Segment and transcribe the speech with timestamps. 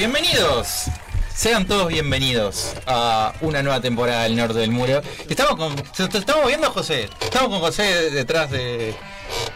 [0.00, 0.86] bienvenidos.
[1.34, 5.02] Sean todos bienvenidos a una nueva temporada del Norte del Muro.
[5.28, 5.74] Estamos con.
[5.78, 7.10] Estamos viendo a José.
[7.20, 8.94] Estamos con José detrás de.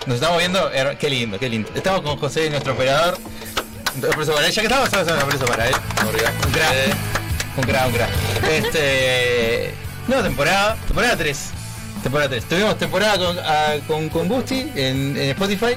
[0.04, 0.70] Nos estamos viendo.
[1.00, 1.70] Qué lindo, qué lindo.
[1.74, 3.16] Estamos con José, nuestro operador.
[4.06, 4.52] Aplauso para él.
[4.52, 5.74] Ya que estamos, un aplauso para él.
[6.04, 6.34] Un crack.
[7.56, 8.10] Un crack, un crack.
[8.50, 9.74] Este.
[10.06, 10.76] Nueva temporada.
[10.86, 11.38] Temporada 3.
[12.02, 12.44] Temporada 3.
[12.44, 15.74] Tuvimos temporada con, ah, con, con Gusti en, en Spotify.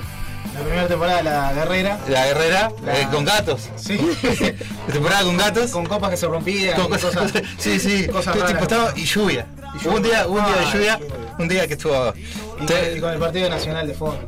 [0.58, 2.00] La primera temporada La Guerrera.
[2.10, 3.70] La Guerrera, La- eh, con gatos.
[3.76, 3.98] Sí.
[4.92, 5.72] temporada con gatos.
[5.72, 6.76] Con copas que se rompían.
[6.76, 8.08] Con cosas, cosas- sí, sí.
[8.08, 8.62] cosas Tipo, raras.
[8.62, 9.46] estaba- y lluvia.
[9.82, 11.36] Y Hubo un día, un día de Ah, lluvia, lluvia.
[11.40, 12.14] un día que estuvo.
[12.62, 14.20] Y Te- con, y con el Partido Nacional de fondo.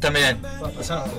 [0.00, 0.42] también.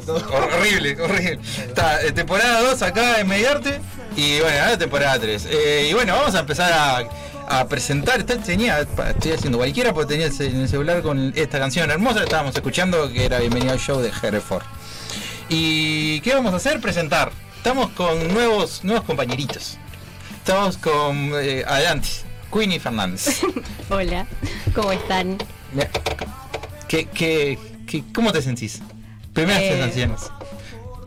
[0.05, 0.21] Todo.
[0.33, 1.39] Horrible, horrible.
[1.67, 3.79] Está, eh, temporada 2 acá en Mediarte.
[4.17, 5.47] Y bueno, ahora temporada 3.
[5.89, 7.03] y bueno, vamos a empezar a,
[7.47, 8.19] a presentar.
[8.19, 12.25] Está- tenía, estoy haciendo cualquiera porque tenía en el celular con esta canción hermosa que
[12.25, 14.63] estábamos escuchando, que era Bienvenido al Show de Hereford.
[15.49, 16.79] ¿Y qué vamos a hacer?
[16.81, 17.31] Presentar.
[17.57, 19.77] Estamos con nuevos, nuevos compañeritos.
[20.37, 21.31] Estamos con.
[21.35, 22.07] eh, adelante,
[22.53, 23.41] Queenie Fernández.
[23.89, 24.25] Hola,
[24.73, 25.37] ¿cómo están?
[26.87, 28.81] ¿Qué, qué, qué- cómo te sentís?
[29.33, 30.21] Primeras Eh, sensaciones.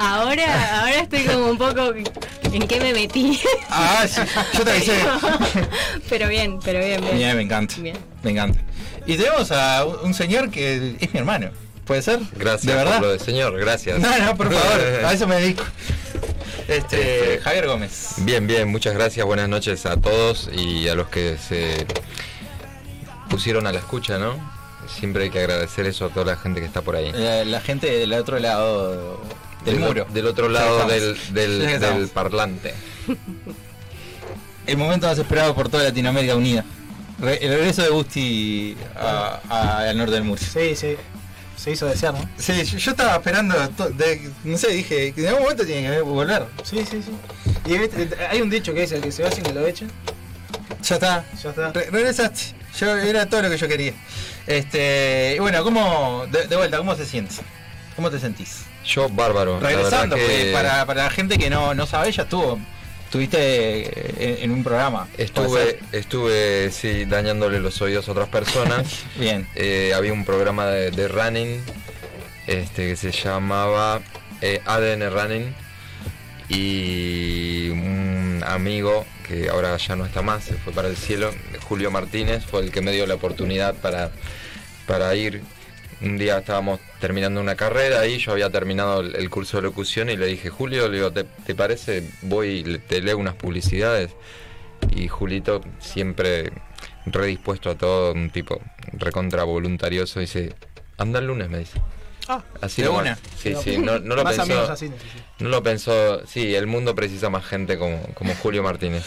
[0.03, 1.93] Ahora, ahora estoy como un poco
[2.45, 3.39] en qué me metí.
[3.69, 4.23] Ah, sí,
[4.57, 4.95] yo te avisé.
[6.09, 7.17] pero bien, pero bien, bien.
[7.19, 7.75] Bien, me encanta.
[7.79, 7.99] Bien.
[8.23, 8.61] Me encanta.
[9.05, 11.51] Y tenemos a un señor que es mi hermano.
[11.85, 12.19] ¿Puede ser?
[12.35, 12.95] Gracias ¿De verdad?
[12.99, 13.99] por lo de señor, gracias.
[13.99, 15.65] No, no, por favor, a eso me dedico.
[16.67, 18.15] Este, Este, Javier Gómez.
[18.19, 21.87] Bien, bien, muchas gracias, buenas noches a todos y a los que se
[23.29, 24.35] pusieron a la escucha, ¿no?
[24.89, 27.13] Siempre hay que agradecer eso a toda la gente que está por ahí.
[27.13, 29.21] La, la gente del otro lado
[29.65, 30.07] del muro.
[30.13, 32.75] Del otro lado del, del, parlante.
[34.67, 36.65] El momento más esperado por toda Latinoamérica unida.
[37.19, 40.41] Re- el regreso de Gusti a- a- al norte del muro.
[40.41, 40.97] Sí, sí.
[41.57, 42.29] Se hizo desear, ¿no?
[42.39, 45.91] Sí, yo, yo estaba esperando, to- de- no sé, dije que en algún momento tiene
[45.91, 46.47] que volver.
[46.63, 47.13] Sí, sí, sí.
[47.67, 47.75] Y
[48.31, 49.91] hay un dicho que dice, el que se va sin que lo echen.
[50.83, 51.25] Ya está.
[51.43, 51.73] Ya está.
[51.73, 52.55] Re- regresaste.
[52.79, 53.93] Yo, era todo lo que yo quería.
[54.47, 57.35] Este, y bueno, ¿cómo, de, de vuelta, ¿cómo se siente?
[57.97, 58.63] ¿Cómo te sentís?
[58.85, 59.61] Yo, bárbaro.
[59.61, 62.59] Regresando, que para, para la gente que no, no sabe, ya estuvo.
[63.05, 65.07] Estuviste eh, en, en un programa.
[65.07, 69.05] ¿puede Estuve, estuve, sí, dañándole los oídos a otras personas.
[69.17, 69.49] Bien.
[69.57, 71.61] Eh, había un programa de, de running
[72.47, 74.01] este, que se llamaba
[74.41, 75.55] eh, ADN Running
[76.49, 81.33] y un amigo que ahora ya no está más, se fue para el cielo,
[81.69, 84.11] Julio Martínez, fue el que me dio la oportunidad para,
[84.87, 85.43] para ir.
[86.03, 90.17] Un día estábamos terminando una carrera y yo había terminado el, curso de locución y
[90.17, 92.09] le dije, Julio, le digo, ¿te, te parece?
[92.23, 94.11] Voy y te leo unas publicidades.
[94.95, 96.51] Y Julito siempre
[97.05, 98.61] redispuesto a todo, un tipo
[98.93, 100.55] recontra voluntarioso, dice,
[100.97, 101.81] anda el lunes, me dice.
[102.33, 103.03] Ah, Así ¿De nomás.
[103.03, 103.19] una?
[103.43, 104.53] Sí, sí, no, no lo Más pensó.
[104.53, 105.21] amigos así necesito.
[105.41, 109.03] No lo pensó, sí, el mundo precisa más gente como, como Julio Martínez.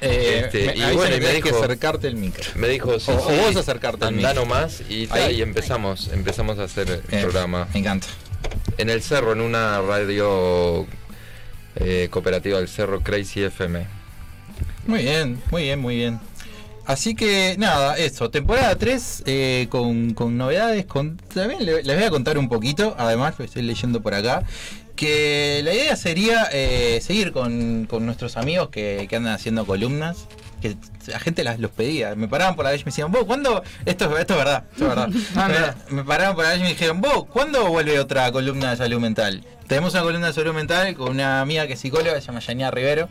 [0.00, 2.44] Eh, Este, me y bueno, y me que dijo- acercarte el micro.
[2.56, 4.34] Me dijo, sí, O- vos acercarte al micro.
[4.34, 5.36] nomás y, ta, Ahí.
[5.36, 7.68] y empezamos, empezamos a hacer el Eh, programa.
[7.74, 8.06] Me encanta.
[8.78, 10.86] En el cerro, en una radio
[11.76, 13.86] eh, cooperativa del cerro Crazy FM.
[14.86, 16.20] Muy bien, muy bien, muy bien.
[16.86, 22.04] Así que nada, eso, temporada 3 eh, con, con novedades, con, también le- les voy
[22.04, 24.42] a contar un poquito, además lo estoy leyendo por acá,
[24.94, 30.26] que la idea sería eh, seguir con, con nuestros amigos que, que andan haciendo columnas,
[30.60, 33.24] que la gente las, los pedía, me paraban por la calle y me decían, vos,
[33.24, 33.62] ¿cuándo?
[33.86, 35.08] Esto, esto es verdad, esto es verdad.
[35.36, 35.76] Ah, mira.
[35.88, 38.76] me, me paraban por la calle y me dijeron, vos, ¿cuándo vuelve otra columna de
[38.76, 39.42] salud mental?
[39.66, 42.70] Tenemos una columna de salud mental con una amiga que es psicóloga, se llama Yanía
[42.70, 43.08] Rivero,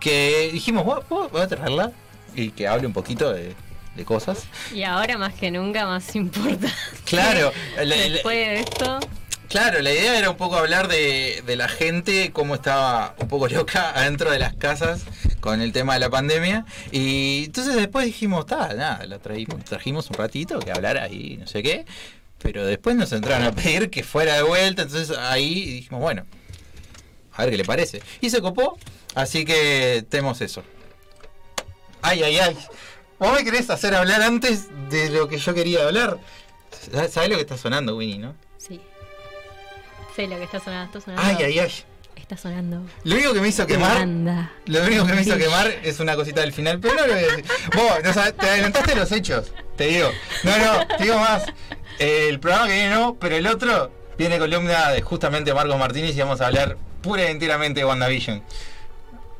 [0.00, 1.92] que dijimos, ¿vos, vos a traerla?
[2.36, 3.54] Y que hable un poquito de,
[3.96, 4.44] de cosas.
[4.72, 6.68] Y ahora más que nunca más importa.
[7.04, 9.00] Claro, la- la- Después de esto,
[9.48, 13.46] Claro, la idea era un poco hablar de, de la gente, cómo estaba un poco
[13.48, 15.02] loca adentro de las casas
[15.40, 16.66] con el tema de la pandemia.
[16.90, 21.46] Y entonces después dijimos, está, nada, la traímos, trajimos un ratito que hablara ahí, no
[21.46, 21.86] sé qué.
[22.38, 26.26] Pero después nos entraron a pedir que fuera de vuelta, entonces ahí dijimos, bueno,
[27.34, 28.02] a ver qué le parece.
[28.20, 28.76] Y se copó,
[29.14, 30.64] así que tenemos eso.
[32.02, 32.56] Ay, ay, ay.
[33.18, 36.18] ¿Vos me querés hacer hablar antes de lo que yo quería hablar?
[37.10, 38.34] ¿Sabés lo que está sonando, Winnie, no?
[38.58, 38.80] sí.
[40.14, 41.22] Sé lo que está sonando, está sonando.
[41.22, 41.72] Ay, ay, ay.
[42.16, 42.80] Está sonando.
[43.04, 44.50] Lo único que me hizo quemar, Anda.
[44.64, 47.22] lo único que me hizo quemar es una cosita del final, pero no lo voy
[47.22, 47.44] a decir.
[47.74, 50.10] Vos, no te adelantaste los hechos, te digo.
[50.42, 51.44] No, no, te digo más.
[51.98, 56.20] El programa que viene no, pero el otro viene columna de justamente Marcos Martínez y
[56.20, 58.42] vamos a hablar pura y enteramente de WandaVision.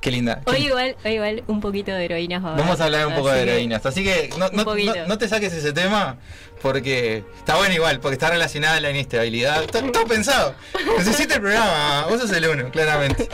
[0.06, 0.40] Qué linda.
[0.46, 2.64] Hoy igual, hoy igual un poquito de heroínas va a haber.
[2.64, 3.84] Vamos a hablar un poco Así de heroínas.
[3.86, 6.16] Así que no, no- no- no te saques ese tema
[6.62, 9.64] porque está bueno igual, porque está relacionada a la inestabilidad.
[9.64, 10.54] Está todo pensado.
[10.96, 12.06] Necesita el programa.
[12.08, 13.28] Vos sos el uno, claramente.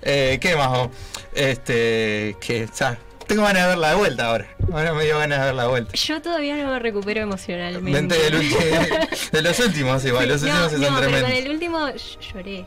[0.00, 0.68] Eh, ¿Qué más?
[0.70, 0.88] vos?
[1.34, 4.46] Este, que, o sea, tengo ganas de verla de vuelta ahora.
[4.72, 5.92] Ahora me dio ganas de verla de vuelta.
[5.92, 8.14] Yo todavía no me recupero emocionalmente.
[8.18, 8.50] Del
[9.32, 12.64] de los últimos igual, los no, últimos no, son pero con el último ll- lloré.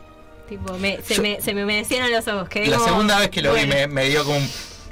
[0.50, 2.48] Tipo, me, se, Yo- me, se me humedecieron los ojos.
[2.50, 4.50] Quedé La como, segunda vez que lo vi me, me dio como un-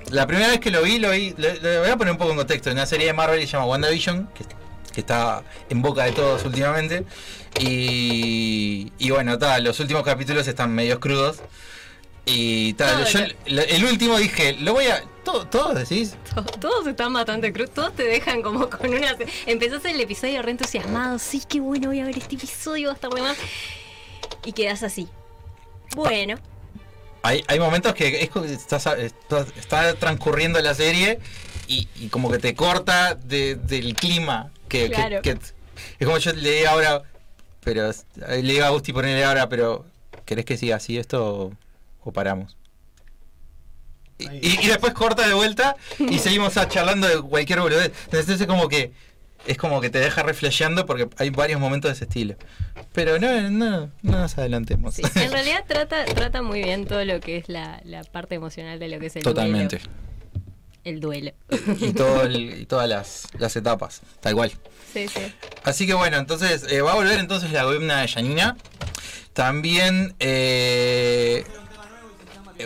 [0.09, 1.33] La primera vez que lo vi, lo vi.
[1.37, 2.69] Le voy a poner un poco en contexto.
[2.69, 4.43] En una serie de Marvel que se llama WandaVision, que,
[4.93, 7.05] que está en boca de todos últimamente.
[7.59, 11.37] Y, y bueno, ta, los últimos capítulos están medios crudos.
[12.27, 15.03] Y tal, yo lo- el, último dije, lo voy a.
[15.23, 16.15] todo- ¿Todos decís?
[16.33, 19.15] To- Todos están bastante cruz, todos te dejan como con una...
[19.45, 22.95] Empezás el episodio re entusiasmado, sí, qué bueno, voy a ver este episodio, va a
[22.95, 23.37] estar de más.
[24.43, 25.07] Y quedas así.
[25.95, 26.35] Bueno,
[27.23, 31.19] Hay, hay momentos que es como que estás, está, transcurriendo la serie
[31.67, 34.51] y, y como que te corta de- del clima.
[34.69, 35.21] Que, Claro.
[35.23, 37.01] que- es como yo le digo ahora,
[37.63, 37.91] pero
[38.27, 39.85] le digo a Gusti ponerle ahora, pero
[40.25, 41.53] ¿querés que siga así esto o,
[42.03, 42.55] o paramos?
[44.19, 47.91] Y, y- y después corta de vuelta y seguimos charlando de cualquier boludez.
[48.05, 48.91] Entonces es como que
[49.45, 52.35] es como que te deja reflejando porque hay varios momentos de ese estilo.
[52.93, 54.95] Pero no, no, no nos adelantemos.
[54.95, 55.01] sí.
[55.15, 58.87] en realidad trata, trata muy bien todo lo que es la, la parte emocional de
[58.87, 59.77] lo que es el Totalmente.
[59.77, 59.91] duelo.
[60.83, 61.31] El duelo.
[61.79, 64.51] y, todo el- y todas las, las etapas, tal cual.
[64.93, 65.21] Sí, sí.
[65.63, 68.55] Así que bueno, entonces eh, va a volver entonces la columna de Janina.
[69.33, 71.51] También eh, eh,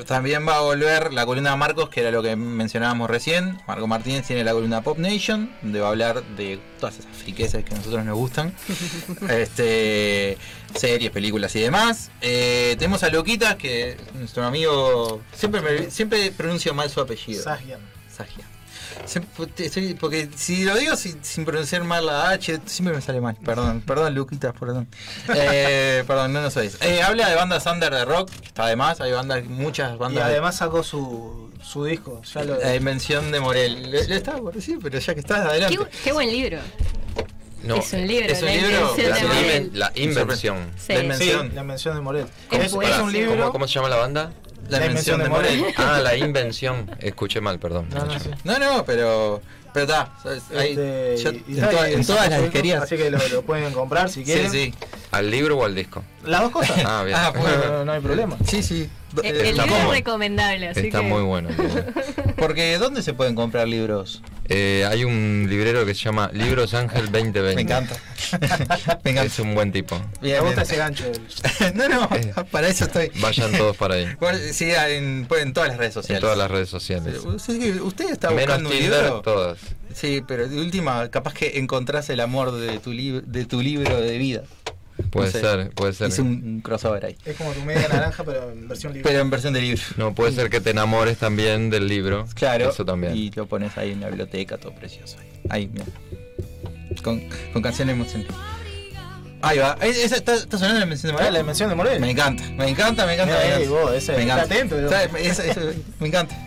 [0.06, 3.60] también va a volver la columna de Marcos, que era lo que mencionábamos recién.
[3.68, 7.64] Marco Martínez tiene la columna Pop Nation, donde va a hablar de todas esas friquezas
[7.64, 8.54] que a nosotros nos gustan.
[9.30, 10.38] este
[10.76, 12.12] series, películas y demás.
[12.22, 17.44] Eh, tenemos a Loquita, que nuestro amigo siempre me- siempre pronuncio mal su apellido.
[17.44, 17.80] Sagian.
[18.16, 18.46] Sagia.
[20.00, 23.36] Porque si lo digo sin, sin pronunciar mal la H, siempre me sale mal.
[23.44, 24.88] Perdón, perdón, Luquitas, perdón.
[25.36, 26.78] Eh, perdón, no lo sabéis.
[26.82, 29.02] Eh, habla de bandas under de rock, está de más.
[29.02, 30.26] Hay bandas, muchas Y bandas.
[30.26, 32.22] de- además sacó su, su disco.
[32.34, 33.90] Ya lo, La dimensión de Morel.
[33.92, 35.78] Le, le estaba por decir, pero ya que estás, adelante.
[35.78, 36.60] Qué, qué buen libro.
[37.64, 38.28] No, es un libro.
[38.32, 39.26] es un la libro, invención la, de Sí.
[39.28, 39.46] Morel.
[39.46, 40.72] inven- la invención.
[40.78, 40.94] Sí.
[40.94, 41.52] La sí, invención.
[41.56, 42.26] la mención de Morel.
[42.52, 43.32] Es es un libro.
[43.38, 44.32] ¿Cómo, cómo se llama la banda?
[44.70, 45.66] La invención de Morel.
[45.78, 46.90] Ah, la invención.
[47.00, 47.88] Escuché mal, perdón.
[47.94, 48.30] No, no, sí.
[48.44, 49.42] No, no, pero.
[49.74, 50.12] Pero está.
[50.26, 52.82] Este, en, está, toda- en todas las disquerías.
[52.84, 54.52] Así que lo, lo pueden comprar si Sí, quieren.
[54.52, 54.74] sí.
[55.12, 56.04] ¿Al libro o al disco?
[56.26, 56.78] Las dos cosas.
[56.86, 57.18] Ah, bien.
[57.20, 57.66] Ah, No, bueno.
[57.72, 58.38] no, no hay problema.
[58.48, 58.90] Sí, sí.
[59.24, 61.06] El, Eh, el libro es recomendable, así Está que...
[61.06, 61.50] muy bueno.
[62.38, 64.22] Porque ¿dónde se pueden comprar libros?
[64.50, 67.56] Eh, hay un librero que se llama Libros Ángel 2020.
[67.56, 67.96] Me encanta.
[69.04, 69.24] Me encanta.
[69.26, 69.96] Es un buen tipo.
[69.96, 70.46] Bien, Me bien.
[70.46, 71.06] gusta ese gancho.
[71.76, 72.34] no, no, Eh.
[72.52, 73.12] para eso estoy.
[73.22, 74.08] Vayan todos para ahí.
[74.52, 76.22] Sí, en, pues, en todas las redes En sociales.
[76.22, 77.18] todas las redes sociales.
[77.24, 79.22] ¿Usted, está Menos buscando un Tinder, libro?
[79.22, 79.60] todas.
[79.94, 84.18] Sí, pero de última, capaz que encontrás el amor de tu, de tu libro de
[84.18, 84.44] vida.
[85.12, 85.40] Puede No sé.
[85.42, 86.10] ser, puede ser.
[86.10, 87.16] Hice un, un crossover ahí.
[87.26, 89.10] Es como tu media naranja, pero en versión libre.
[89.10, 89.82] Pero en versión de libro.
[89.98, 92.28] No, puede ser que te enamores también del libro.
[92.36, 92.70] Claro.
[92.70, 93.16] Eso también.
[93.16, 95.18] Y lo pones ahí en la biblioteca, todo precioso.
[95.50, 95.86] Ahí, mira.
[97.04, 97.22] Con,
[97.54, 98.36] con canciones emocionantes.
[99.42, 99.78] Ahí va.
[99.80, 101.34] Ahí- esa- ¿Está, está sonando la mención de Ah, Morel?
[101.34, 102.00] la mención de Morel.
[102.02, 103.34] Me encanta, me encanta, me encanta.
[103.36, 103.82] Mira me ahí, encanta.
[103.86, 104.54] vos, ese- me está encanta.
[104.56, 104.86] atento, ¿no?
[104.90, 105.62] Está- esa- esa-
[106.00, 106.38] me encanta.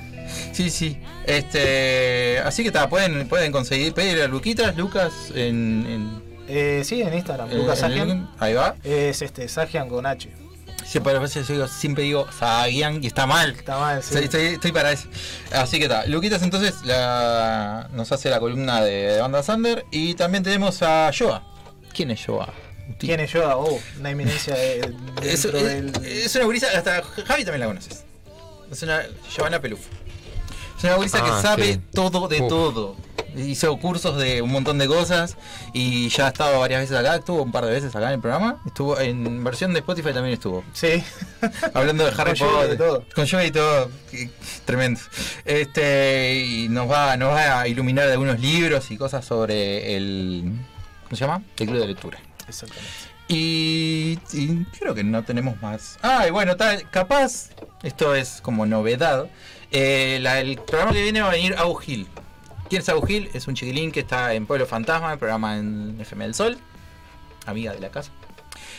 [0.52, 0.98] Sí, sí.
[1.26, 6.21] Este, así que está, pueden, pueden conseguir pedir a Luquitas, Lucas en, en,
[6.54, 7.50] Eh, sí, en Instagram.
[7.50, 8.30] en- Lucas Sagian.
[8.38, 8.74] ahí va.
[8.84, 10.30] Es este, Sagian con H.
[10.84, 13.52] Sí, pero a veces yo digo- siempre digo Sagian y está mal.
[13.52, 14.08] Está mal, sí.
[14.14, 15.08] Estoy, estoy- estoy para eso.
[15.52, 16.04] Así que está.
[16.06, 19.86] Luquitas entonces la, nos hace la columna de, Banda Sander.
[19.90, 21.42] Y también tenemos a Joa.
[21.94, 22.52] ¿Quién es Joa?
[22.98, 23.48] ¿Quién es yo?
[23.58, 24.92] Oh, una eminencia de,
[25.22, 25.92] Es, del...
[26.04, 28.04] es una gurisa, hasta Javi también la conoces.
[28.70, 29.02] Es una
[29.34, 29.88] Giovanna Pelufo.
[30.76, 31.80] Es una gurisa Ah, que sabe sí.
[31.94, 32.48] todo de Uf.
[32.48, 32.96] todo.
[33.36, 35.36] Hizo cursos de un montón de cosas
[35.72, 38.20] y ya ha estado varias veces acá, estuvo un par de veces acá en el
[38.20, 38.60] programa.
[38.66, 40.62] Estuvo en versión de Spotify también estuvo.
[40.74, 41.02] Sí.
[41.74, 42.74] Hablando de Harry Con Potter.
[42.74, 43.04] y todo.
[43.14, 43.90] Con lluvia y todo.
[44.66, 45.00] Tremendo.
[45.44, 50.44] Este, y nos va, nos va a iluminar de algunos libros y cosas sobre el.
[51.04, 51.42] ¿Cómo se llama?
[51.58, 52.18] El club de lectura.
[52.48, 52.90] Exactamente.
[53.28, 55.98] Y, y creo que no tenemos más.
[56.02, 57.50] Ah, y bueno, tal, capaz,
[57.82, 59.26] esto es como novedad.
[59.70, 62.06] eh, la- el programa que viene va a venir Abu Gil.
[62.72, 66.56] ¿Quién es un chiquilín que está en Pueblo Fantasma, el programa en FM del Sol,
[67.44, 68.12] amiga de la casa.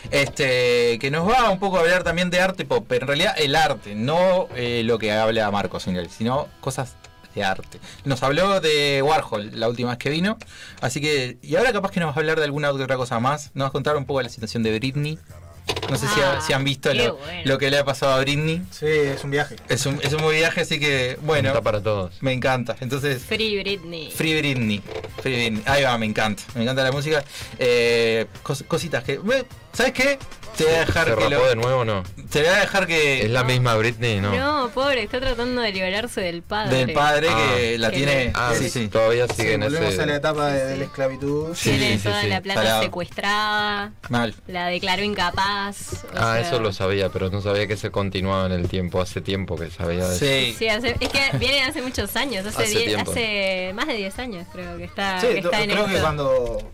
[0.09, 3.35] Este, que nos va un poco a hablar también de arte pop, pero en realidad
[3.38, 6.95] el arte, no eh, lo que habla Marcos, sino cosas
[7.35, 7.79] de arte.
[8.03, 10.39] Nos habló de Warhol la última vez que vino,
[10.81, 13.51] así que, y ahora capaz que nos va a hablar de alguna otra cosa más.
[13.53, 15.19] Nos va a contar un poco la situación de Britney.
[15.89, 17.41] No sé si, ha- Ah, si han visto lo, bueno.
[17.46, 18.62] lo que le ha pasado a Britney.
[18.72, 19.55] Sí, es un viaje.
[19.70, 22.13] Es un, es un buen viaje, así que, bueno, Está para todos.
[22.22, 22.75] me encanta.
[22.79, 24.10] Entonces, Free Britney.
[24.12, 24.82] Free Britney.
[25.22, 25.63] Free Britney.
[25.65, 26.43] Ahí va, me encanta.
[26.55, 27.24] Me encanta la música.
[27.60, 29.20] Eh, cos- cositas que.
[29.74, 30.20] ¿Sabes qué?
[30.57, 32.03] Te voy a dejar ¿Se que rapó lo- de nuevo o no?
[32.29, 34.19] Te voy a dejar que ¿Es la misma Britney?
[34.22, 34.33] No.
[34.36, 36.77] No, pobre, está tratando de liberarse del padre.
[36.86, 37.79] del padre que Ah.
[37.79, 38.31] la Que tiene.
[38.36, 38.88] Ah, sí, sí.
[38.88, 40.03] Todavía Sí, sigue en volvemos ese.
[40.03, 40.79] a la etapa de, Sí, de sí.
[40.79, 41.55] la esclavitud.
[41.55, 42.27] Sí, Tiene sí, toda sí.
[42.27, 44.36] la plata secuestrada, Mal.
[44.48, 46.03] la declaró incapaz.
[46.15, 49.01] Ah, sea, eso lo sabía, pero no sabía que se continuaba en el tiempo.
[49.01, 50.25] Hace tiempo que sabía de eso.
[50.25, 50.55] Sí.
[50.57, 53.12] Sí, hace- es que viene hace muchos años, hace, Hace die- tiempo.
[53.12, 55.95] hace más de 10 años creo que está, Sí, que está en creo esto.
[55.95, 56.72] que cuando,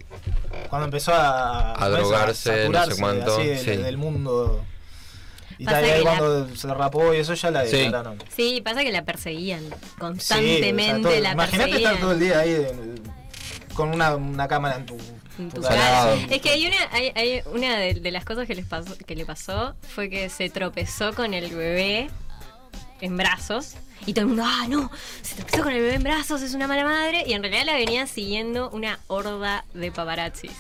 [0.70, 3.78] cuando empezó a, A drogarse, no sé saturarse cuánto, así del, sí.
[3.78, 4.64] del mundo.
[5.58, 7.78] Y Pasa tal, y ahí que la- cuando se rapó y eso ya la Sí.
[7.78, 8.18] declararon.
[8.36, 11.92] Sí, pasa que la perseguían Sí, o sea, constantemente, todo- la Imagínate perseguían.
[11.94, 13.02] estar todo el día ahí de-
[13.74, 14.98] con una, una cámara en tu,
[15.38, 16.14] en tu tu cara.
[16.30, 19.16] Es que hay una, hay, hay una de, de las cosas que, les pasó, que
[19.16, 22.10] le pasó fue que se tropezó con el bebé
[23.02, 23.74] en brazos.
[24.06, 24.90] Y todo el mundo, ah, no,
[25.22, 27.24] se tropezó con el bebé en brazos, es una mala madre.
[27.28, 30.52] Y en realidad la venía siguiendo una horda de paparazzis.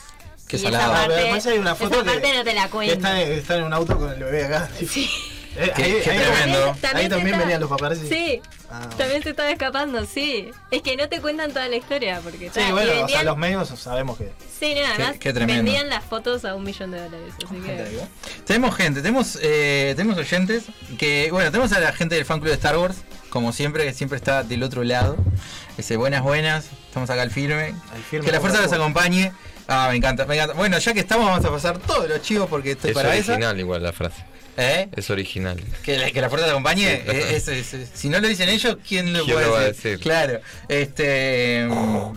[0.47, 0.77] Salado.
[0.77, 2.93] esa parte, Además hay una foto esa que- parte no te la que cuento.
[2.95, 4.69] está, en- está en un auto con el bebé acá.
[4.77, 5.09] Sí.
[5.61, 6.75] Eh, Qué- ahí, qué ahí- tremendo.
[6.93, 8.07] ahí también venían los paparazzi.
[8.07, 8.87] Sí, Ah.
[8.97, 10.51] también se estaba escapando, sí.
[10.71, 13.37] Es que no te cuentan toda la historia porque Sí, bueno, o sea, vendían- los
[13.37, 14.31] medios sabemos que.
[14.59, 15.63] Sí, no, además qué tremendo.
[15.63, 17.99] vendían las fotos a un millón de dólares, así que...
[18.45, 20.63] Tenemos gente, tenemos, eh, tenemos oyentes
[20.97, 22.97] que, bueno, tenemos a la gente del fan club de Star Wars,
[23.29, 25.17] como siempre, que siempre está del otro lado.
[25.77, 27.73] Ese buenas, buenas, estamos acá al firme.
[27.93, 29.31] Al firme que la fuerza los acompañe.
[29.67, 30.55] Ah, me encanta, me encanta.
[30.55, 33.59] Bueno, ya que estamos, vamos a pasar todos los chivos porque estoy Es para original
[33.59, 34.23] igual la frase.
[34.59, 34.89] ¿Eh?
[34.95, 35.59] Es original.
[35.83, 36.97] Que la, que la fuerza te acompañe.
[36.97, 37.19] Sí, claro.
[37.19, 39.59] eh, es- es- es- si no lo dicen ellos, ¿quién lo ¿Quién puede lo va
[39.59, 39.83] a decir?
[39.91, 39.99] decir?
[39.99, 40.39] Claro.
[40.67, 41.65] Este.
[41.69, 42.11] mm,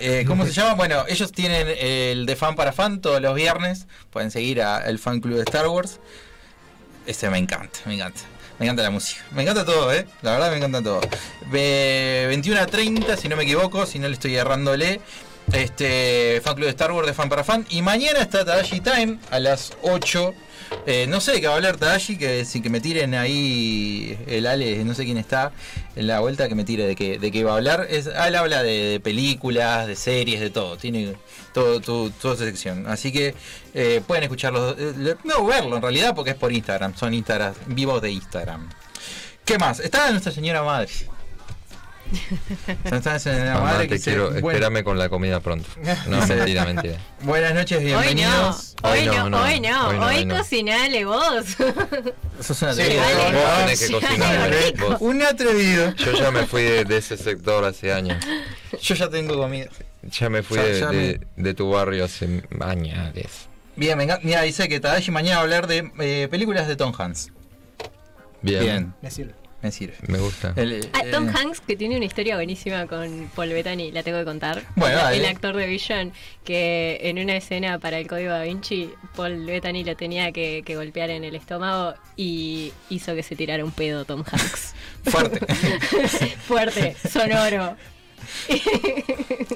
[0.00, 0.74] eh, ¿Cómo se llama?
[0.74, 3.86] Bueno, ellos tienen el de fan para fan todos los viernes.
[4.10, 5.98] Pueden seguir al fan club de Star Wars.
[7.06, 8.20] Ese me encanta, me encanta.
[8.58, 9.22] Me encanta la música.
[9.32, 10.06] Me encanta todo, ¿eh?
[10.20, 11.00] La verdad me encanta todo.
[11.50, 15.00] Ve- 21 a 30, si no me equivoco, si no le estoy errándole.
[15.52, 17.66] Este fan club de Star Wars de fan para fan.
[17.70, 20.34] Y mañana está Tadashi Time a las 8.
[20.86, 24.16] Eh, no sé de qué va a hablar Tadashi, que si que me tiren ahí
[24.26, 25.52] el Ale, no sé quién está
[25.96, 27.86] en la vuelta, que me tire de qué, de qué va a hablar.
[27.90, 30.78] Él habla de, películas, de series, de todo.
[30.78, 31.14] Tiene
[31.52, 32.86] todo, todo- toda esa sección.
[32.86, 33.34] Así que
[33.74, 36.96] eh, pueden escucharlo, eh, no verlo en realidad, porque es por Instagram.
[36.96, 38.70] Son Instagram, vivos de Instagram.
[39.44, 39.80] ¿Qué más?
[39.80, 40.88] Está nuestra señora madre.
[42.68, 44.30] Está nuestra señora Mamá, madre te quiero.
[44.30, 45.68] "Bueno, Espérame con la comida pronto.
[46.08, 46.96] No, mentira, mentira.
[47.22, 48.76] Buenas noches, Hoy bienvenidos.
[48.82, 49.42] no, hoy Hoy no, no, no.
[49.42, 50.36] hoy no, Hoy no, hoy hoy no.
[50.36, 51.44] cocinale vos.
[52.40, 52.82] Sos una Sí.
[52.82, 54.50] Vos tenés que cocinar.
[54.78, 54.96] vos.
[55.00, 55.94] Un atrevido.
[55.96, 58.22] Yo ya me fui de, de ese sector hace años.
[58.80, 59.66] Yo ya tengo comida.
[60.02, 62.98] Ya me fui Ya- de, ya de- de tu barrio hace años.
[63.76, 64.26] Bien, me encanta.
[64.26, 67.30] Mira, dice que Tadashi mañana va a hablar de eh, películas de Tom Hanks.
[68.42, 69.34] Bien, Bien, Me sirve.
[69.62, 69.94] Me sirve.
[70.08, 70.52] me gusta.
[70.56, 74.18] El, Ah, Tom eh, Hanks, que tiene una historia buenísima con Paul Bettany, la tengo
[74.18, 74.62] que contar.
[74.76, 76.12] Bueno, el, el actor de Vision,
[76.44, 80.74] que en una escena para el código da Vinci, Paul Bettany lo tenía que, que
[80.76, 84.74] golpear en el estómago y hizo que se tirara un pedo Tom Hanks.
[85.04, 85.46] Fuerte.
[86.46, 87.76] Fuerte, sonoro.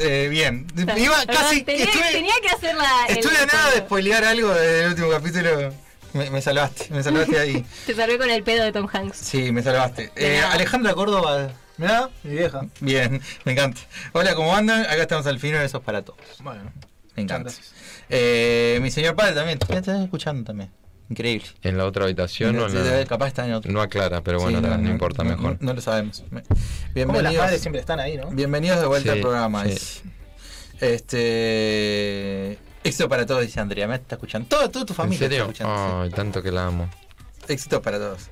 [0.00, 0.66] Eh, bien.
[0.96, 1.62] Iba casi.
[1.62, 3.06] tenía, estuve tenía que hacer la.
[3.08, 5.72] el- estuve a nada de spoilear algo del último capítulo.
[6.14, 7.64] Me, me salvaste, me salvaste ahí.
[7.86, 9.16] Te salvé con el pedo de Tom Hanks.
[9.18, 10.10] Sí, me salvaste.
[10.16, 10.52] Eh, nada.
[10.54, 11.50] Alejandra Córdoba.
[11.76, 12.66] Mirá, mi vieja.
[12.80, 13.80] Bien, me encanta.
[14.12, 14.80] Hola, ¿cómo andan?
[14.82, 16.18] Acá estamos al fin, eso es para todos.
[16.40, 16.62] Bueno,
[17.14, 17.52] Me encanta.
[18.08, 19.58] Eh, mi señor padre también.
[19.68, 20.70] Me estás escuchando también.
[21.10, 21.46] Increíble.
[21.62, 23.70] ¿En la otra habitación o en Sí, la- Capaz está en otro.
[23.72, 25.56] No aclara, pero bueno, Sí, no, no importa, no, mejor.
[25.60, 26.22] No, lo sabemos.
[26.30, 28.28] Me- Como las Bienvenidos, madres siempre están ahí, ¿no?
[28.30, 29.64] bienvenidos de vuelta Sí, al programa.
[29.66, 30.02] sí.
[30.80, 32.58] Este.
[32.84, 33.86] Éxito para todos, dice Andrea.
[33.88, 34.48] Me está escuchando.
[34.48, 35.38] Todo, toda tu ¿En familia serio?
[35.50, 36.02] está escuchando.
[36.02, 36.88] Ay, tanto que la amo.
[37.48, 38.30] Éxito para todos.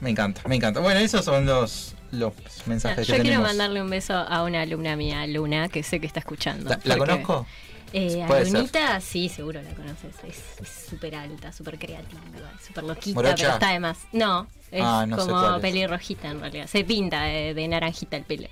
[0.00, 0.80] Me encanta, me encanta.
[0.80, 2.32] Bueno, esos son los, los
[2.66, 3.48] mensajes Yo que quiero tenemos.
[3.48, 6.70] mandarle un beso a una alumna mía, Luna, que sé que está escuchando.
[6.84, 7.46] ¿La, conozco?
[7.94, 8.52] Eh, a ser.
[8.52, 10.14] Lunita, sí, seguro la conoces.
[10.28, 12.20] Es súper alta, súper creativa,
[12.66, 13.36] súper loquita, ¿Morocha?
[13.36, 13.98] pero está de más.
[14.12, 16.66] No, es Ah, no como pelirrojita en realidad.
[16.66, 18.48] Se pinta de, de naranjita el pelo.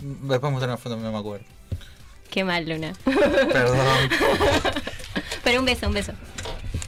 [0.00, 1.44] Después mostrar una foto, no me acuerdo.
[2.30, 2.92] Qué mal, Luna.
[3.04, 3.78] Perdón.
[5.44, 6.12] pero un beso, un beso.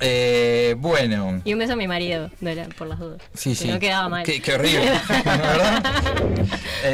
[0.00, 1.42] Eh, bueno.
[1.44, 2.30] Y un beso a mi marido,
[2.78, 3.20] por las dudas.
[3.34, 3.68] Sí, Que sí.
[3.68, 4.24] No quedaba mal.
[4.24, 5.82] Qué, qué horrible, ¿no, ¿verdad?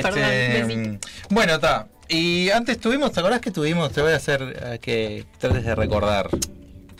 [0.03, 0.99] Perdón, Este,
[1.31, 1.89] bueno, está.
[2.09, 3.93] Y antes tuvimos, ¿te acordás que tuvimos?
[3.93, 6.29] Te voy a hacer que trates de recordar.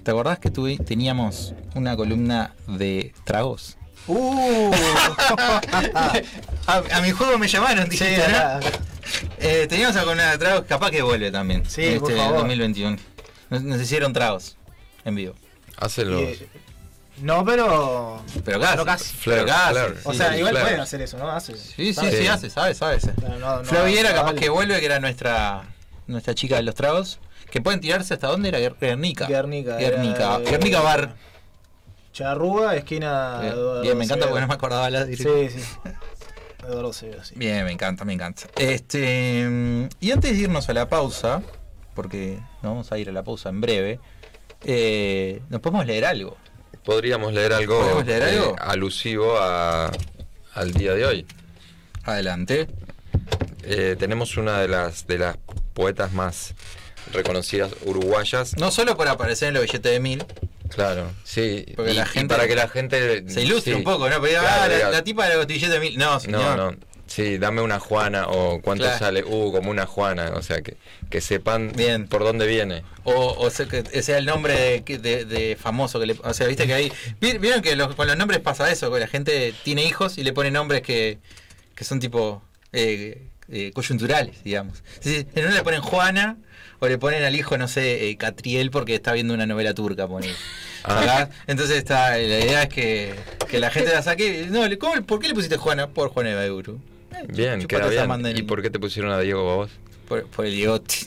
[0.03, 3.77] ¿Te acordás que tuvi- teníamos una columna de tragos?
[4.09, 4.73] Uh,
[6.67, 8.37] a, a mi juego me llamaron, sí, dijiste, ¿no?
[8.37, 8.69] acá, acá.
[9.39, 11.65] Eh, teníamos una columna de tragos, capaz que vuelve también.
[11.69, 12.39] Sí, este, por favor.
[12.39, 12.97] 2021.
[13.51, 14.57] Nos, nos hicieron tragos
[15.05, 15.35] en vivo.
[15.77, 16.21] Hace los.
[16.23, 16.47] Y-
[17.23, 18.23] no, pero.
[18.45, 18.73] Pero casi.
[18.75, 19.15] Pero casi.
[19.17, 19.97] Flair, Pero casi, Flair.
[20.05, 20.37] O sí, sea, sí.
[20.39, 20.67] igual claro.
[20.67, 21.31] pueden hacer eso, ¿no?
[21.31, 21.57] Hace.
[21.57, 22.27] Sí, sí, sí, Sí.
[22.27, 22.99] hace, sabe, sabe.
[23.01, 24.41] Pero no, no, no capaz vale.
[24.41, 25.65] que vuelve, que era nuestra
[26.07, 27.19] nuestra chica de los tragos,
[27.51, 29.27] que pueden tirarse hasta dónde era Guer- Guernica.
[29.27, 29.77] Guernica.
[29.77, 31.15] Guernica, era, Guernica eh, Bar.
[32.17, 33.41] Charrúa, esquina.
[33.43, 35.51] Bien, Eduardo bien, me encanta porque no me acordaba la dirección.
[35.51, 35.91] Sí, sí.
[36.67, 37.35] Eduardo Severo, sí.
[37.37, 38.45] Bien, me encanta, me encanta.
[38.57, 39.47] Este,
[40.01, 41.43] y antes de irnos a la pausa,
[41.95, 44.01] porque nos vamos a ir a la pausa en breve,
[44.65, 46.39] eh, nos podemos leer algo.
[46.87, 48.57] Podríamos leer algo, ¿Podemos leer eh, algo?
[48.61, 49.93] alusivo a-
[50.55, 51.27] al día de hoy.
[52.05, 52.67] Adelante.
[53.63, 55.37] Eh, tenemos una de las de las
[55.75, 56.55] poetas más
[57.13, 58.57] reconocidas uruguayas.
[58.57, 60.25] No solo por aparecer en los billetes de mil,
[60.69, 61.65] Claro, sí.
[61.77, 64.21] Porque y, la gente para que la gente se ilustre sí, un poco, ¿no?
[64.21, 65.97] Claro, ah, la, la tipa de los billetes de mil.
[65.99, 66.57] No, señor.
[66.57, 66.77] No, no.
[67.07, 68.99] Sí, dame una Juana o cuánto Claro.
[68.99, 69.23] sale.
[69.25, 70.33] Uh, como una Juana.
[70.35, 70.77] O sea, que,
[71.09, 72.09] que sepan Bien.
[72.09, 72.83] por dónde viene.
[73.05, 76.35] O, o sea, que sea el nombre de, que- de- de famoso que le, o
[76.35, 79.55] sea viste que vi- vieron que los- con los nombres pasa eso que la gente
[79.63, 81.19] tiene hijos y le pone nombres que,
[81.77, 82.43] que son tipo
[82.73, 86.37] eh, eh, coyunturales digamos en uno le ponen Juana
[86.81, 90.07] o le ponen al hijo no sé eh, Catriel porque está viendo una novela turca
[90.85, 91.29] Ah.
[91.47, 93.15] entonces está la idea es que,
[93.49, 95.89] que la gente la saque no ¿cómo- ¿por qué le pusiste Juana?
[95.89, 96.81] por Juana de Baiburu
[97.29, 98.37] Bien, Chupate queda bien.
[98.37, 99.71] ¿Y por qué te pusieron a Diego a vos?
[100.07, 101.07] por, por el Diegotti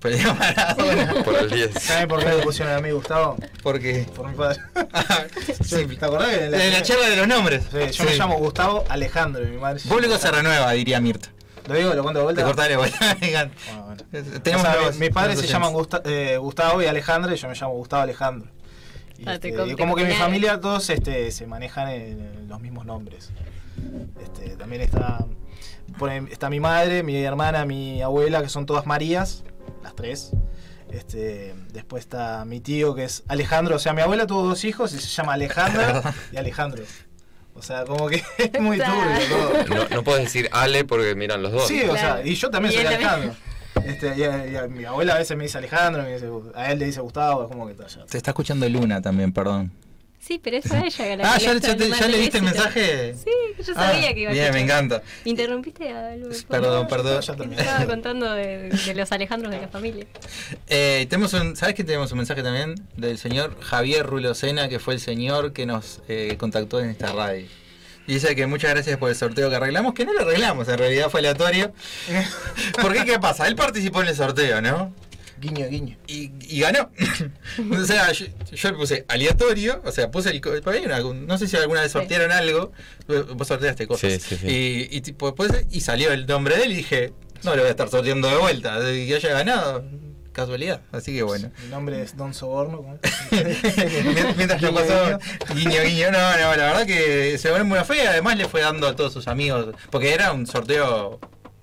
[0.00, 1.74] por el Diego Maradona Por el 10.
[1.82, 3.36] ¿Sabes por qué le pusieron a mí, Gustavo?
[3.62, 4.60] porque Por mi padre.
[5.64, 7.64] Sí, ¿Te acordás de la charla de los nombres.
[7.70, 11.28] Sí, yo me llamo Gustavo Alejandro y mi madre Público se renueva, diría Mirta.
[11.66, 11.92] ¿Lo digo?
[11.94, 12.44] ¿Lo cuento de Te vuelta?
[12.44, 12.94] cortaré, bueno.
[13.20, 13.50] Bueno,
[13.84, 14.40] bueno.
[14.42, 15.72] Tenemos O sea, mis padres se llaman.
[15.74, 18.50] Gusta- eh, Gustavo y Alejandro y yo me llamo Gustavo Alejandro.
[19.18, 22.20] Y, Ah, te este, y te como que mi familia todos este, se manejan en,
[22.20, 23.30] en los mismos nombres.
[24.22, 25.26] Este, también está,
[26.30, 29.44] está mi madre, mi hermana, mi abuela, que son todas Marías,
[29.82, 30.32] las tres.
[30.90, 34.94] Este, después está mi tío que es Alejandro, o sea, mi abuela tuvo dos hijos
[34.94, 36.82] y se llama Alejandra y Alejandro.
[37.54, 39.74] O sea, como que es muy turbio todo.
[39.74, 41.66] No, no puedes decir Ale porque miran los dos.
[41.66, 42.86] Sí, o sea, y yo también Y soy.
[42.86, 43.34] Alejandro.
[43.84, 46.72] Este, y a, y a mi abuela a veces me dice Alejandro, me dice, a
[46.72, 48.04] él le dice Gustavo, es como que está ya.
[48.06, 49.72] Se está escuchando Luna también, perdón.
[50.28, 52.18] Sí, pero es a ella que la Ah, que ¿ya, le ya, te- ya le
[52.18, 53.14] viste el mensaje?
[53.14, 53.30] Sí,
[53.66, 55.02] yo Ah, sabía que iba a Bien, me encanta.
[55.24, 56.14] Interrumpiste a
[56.50, 57.22] Perdón, perdón.
[57.22, 57.62] Ya terminé.
[57.62, 60.04] Estaba contando de, de los Alejandros de la familia.
[60.66, 64.92] Eh, tenemos un, ¿Sabes que tenemos un mensaje también del señor Javier Rulocena, que fue
[64.92, 67.46] el señor que nos eh, contactó en esta radio?
[68.06, 70.76] Y dice que muchas gracias por el sorteo que arreglamos, que no lo arreglamos, en
[70.78, 71.72] realidad fue aleatorio.
[72.82, 73.46] Porque, ¿qué pasa?
[73.48, 74.92] Él participó en el sorteo, ¿no?
[75.40, 75.96] Guiño, guiño.
[76.06, 76.90] y, y ganó.
[77.72, 80.40] o sea, yo, yo le puse aleatorio, o sea, puse el.
[81.26, 81.98] no sé si alguna vez Sí.
[81.98, 82.72] sortearon algo,
[83.34, 84.14] vos sorteaste cosas.
[84.14, 84.46] Sí, sí, sí.
[84.90, 87.12] Y, y tipo, después, y salió el nombre de él y dije,
[87.44, 89.84] no lo voy a estar sorteando de vuelta, que haya ganado.
[90.32, 91.50] Casualidad, así que bueno.
[91.64, 92.98] Mi nombre es Don Soborno.
[94.36, 95.18] Mientras lo Guiño, pasó,
[95.54, 98.60] guiño, guiño, no, no, la verdad que se ganó muy fea, y además le fue
[98.60, 101.18] dando a todos sus amigos, porque era un sorteo,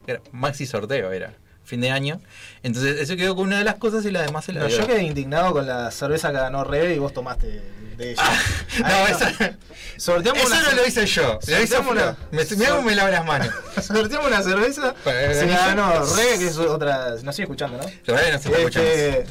[0.07, 1.33] era maxi sorteo, era
[1.65, 2.21] fin de año.
[2.63, 4.77] Entonces, eso quedó con una de las cosas y las demás se la No, dio.
[4.79, 7.61] yo quedé indignado con la cerveza que ganó Rebe y vos tomaste
[7.97, 8.23] de ella.
[8.79, 9.57] no, Ahí esa-
[9.97, 11.91] Sorteamos Eso una no lo hice yo, lo Flo.
[11.91, 13.49] una- Me, lavo las manos.
[13.81, 14.93] Sorteamos una cerveza.
[15.03, 17.15] Se la ganó Rebe, que es otra.
[17.23, 17.83] No sigue escuchando, ¿no?
[17.83, 18.89] No se está escuchando.
[18.89, 19.25] Este,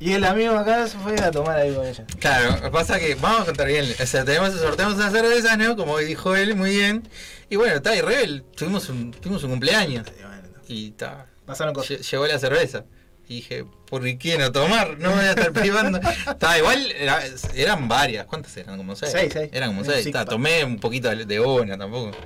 [0.00, 2.04] y el amigo acá se fue a tomar ahí con ella.
[2.20, 3.84] Claro, pasa que vamos a contar bien.
[4.00, 5.76] O sea, tenemos, sorteamos una cerveza, ¿no?
[5.76, 7.08] Como dijo él, muy bien.
[7.50, 10.06] Y bueno, está, y Rebel, tuvimos un, tuvimos un cumpleaños.
[10.68, 12.08] Y está, Pasaron cosas.
[12.08, 12.84] llegó la cerveza.
[13.28, 14.96] Y dije, ¿por qué no tomar?
[14.98, 15.98] No me voy a estar privando.
[16.30, 17.22] Está, igual era-
[17.54, 18.24] eran varias.
[18.26, 18.76] ¿Cuántas eran?
[18.78, 19.12] Como seis.
[19.12, 19.50] Seis, seis.
[19.52, 20.06] Eran como seis.
[20.06, 22.16] Está, tomé un poquito de una tampoco.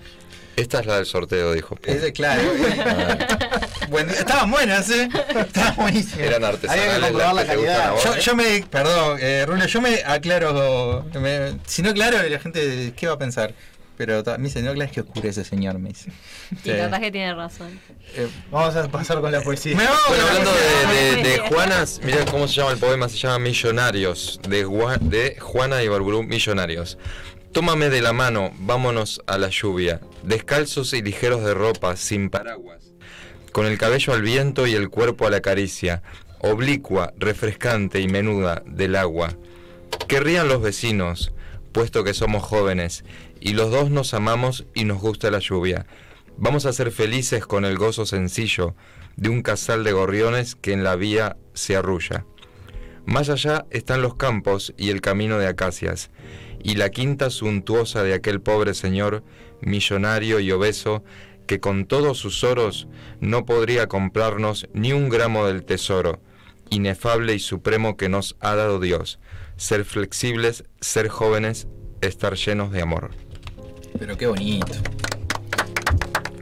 [0.54, 1.76] Esta es la del sorteo, dijo.
[1.82, 2.42] Ese, claro.
[3.88, 5.08] bueno, estaban buenas, ¿eh?
[5.34, 6.18] Estaban buenísimas.
[6.26, 7.92] Eran Había que artesanales comprobar la que te gustan a calidad.
[7.92, 8.04] vos.
[8.04, 12.92] Yo, yo me, perdón, eh, Rulo, yo me aclaro, me- si no claro, la gente,
[12.96, 13.54] ¿qué va a pensar?
[13.96, 16.10] Pero me dice, no, claro, es que oscurece ese señor, me dice.
[16.64, 17.78] Y Eh, capaz que tiene razón.
[18.16, 19.76] eh, Vamos a pasar con la poesía.
[19.76, 23.38] me Bueno, hablando de, de- de Juanas, mirá cómo se llama el poema, se llama
[23.38, 24.64] Millonarios, de,
[25.02, 26.98] de Juana y Barburú, Millonarios.
[27.52, 32.94] Tómame de la mano, vámonos a la lluvia, descalzos y ligeros de ropa, sin paraguas,
[33.52, 36.02] con el cabello al viento y el cuerpo a la caricia,
[36.38, 39.34] oblicua, refrescante y menuda del agua.
[40.08, 41.32] Que rían los vecinos,
[41.72, 43.04] puesto que somos jóvenes,
[43.40, 45.86] y los dos nos amamos y nos gusta la lluvia.
[46.36, 48.74] Vamos a ser felices con el gozo sencillo
[49.16, 52.24] de un casal de gorriones que en la vía se arrulla.
[53.04, 56.10] Más allá están los campos y el camino de acacias,
[56.62, 59.24] y la quinta suntuosa de aquel pobre señor,
[59.60, 61.02] millonario y obeso,
[61.46, 62.86] que con todos sus oros
[63.20, 66.20] no podría comprarnos ni un gramo del tesoro,
[66.70, 69.18] inefable y supremo que nos ha dado Dios,
[69.62, 71.68] ser flexibles, ser jóvenes,
[72.00, 73.10] estar llenos de amor.
[73.96, 74.72] Pero qué bonito.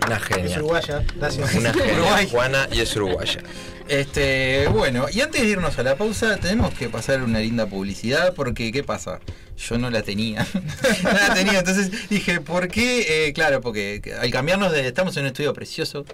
[0.07, 0.57] Una Es genia.
[0.59, 1.55] uruguaya, gracias.
[1.55, 1.93] Una genia.
[1.99, 2.29] Uruguay.
[2.31, 3.43] Juana y es uruguaya.
[3.89, 8.33] Este, bueno, y antes de irnos a la pausa, tenemos que pasar una linda publicidad,
[8.35, 9.21] porque ¿qué pasa?
[9.59, 10.47] Yo no la tenía.
[11.03, 13.27] no la tenía, entonces dije, ¿por qué?
[13.27, 14.87] Eh, claro, porque al cambiarnos de.
[14.87, 16.07] Estamos en un estudio precioso.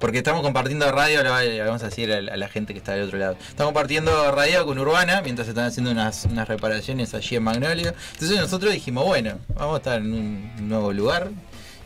[0.00, 3.36] Porque estamos compartiendo radio, vamos a decir a la, gente que está del otro lado.
[3.48, 7.94] Estamos compartiendo radio con Urbana mientras están haciendo unas, reparaciones allí en Magnolia.
[8.14, 11.28] Entonces nosotros dijimos, bueno, vamos a estar en un nuevo lugar.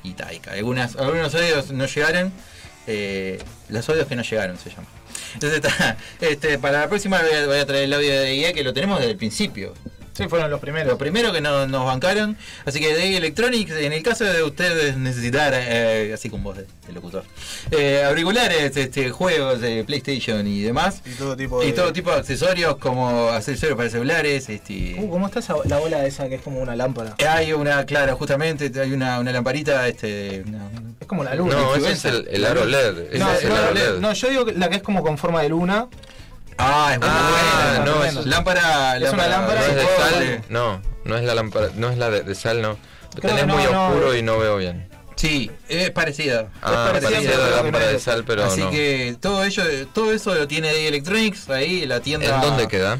[0.05, 2.33] Y ta, y ca- algunas, algunos audios no llegaron.
[2.87, 4.87] eh, los audios que no llegaron se llama.
[5.35, 5.61] Entonces
[6.21, 8.73] está, para la próxima voy a, voy a traer el audio de guía que lo
[8.73, 9.75] tenemos desde el principio.
[10.17, 10.93] Sí, fueron los primeros.
[10.93, 12.37] Lo primero que no- nos bancaron.
[12.65, 16.67] Así que de Electronics, en el caso de ustedes necesitar, eh, así con voz de,
[16.87, 17.25] de locutor,
[17.73, 21.03] eh, auriculares, este, juegos de PlayStation y demás.
[21.05, 21.69] Y todo tipo de.
[21.69, 24.49] Y todo tipo de accesorios como accesorios para celulares.
[24.49, 27.17] Este, Uh, ¿Cómo está esa, la bola esa que es como una lámpara?
[27.29, 31.55] hay una, claro, justamente hay una, una lamparita, este, una- Es como la luna.
[31.57, 33.19] No, ese es el, el aro LED.
[33.19, 33.99] No, es el aro no, LED.
[33.99, 35.89] no, yo digo que la que es como con forma de luna.
[36.59, 37.85] Ah, es muy Ah, buena.
[37.85, 41.69] no, es- lámpara, es una lámpara No es de sal, no, no es la lámpara,
[41.75, 42.79] no es la de, de sal, no.
[43.15, 43.87] Lo Creo tenés no, muy no.
[43.89, 44.89] oscuro y no veo bien.
[45.17, 46.51] Sí, es parecida.
[46.61, 48.03] Ah, parecida, la lámpara de es.
[48.03, 48.71] sal, pero Así no.
[48.71, 49.63] que todo ello,
[49.95, 52.35] todo eso lo tiene de Electronics ahí la tienda.
[52.35, 52.99] ¿En dónde queda?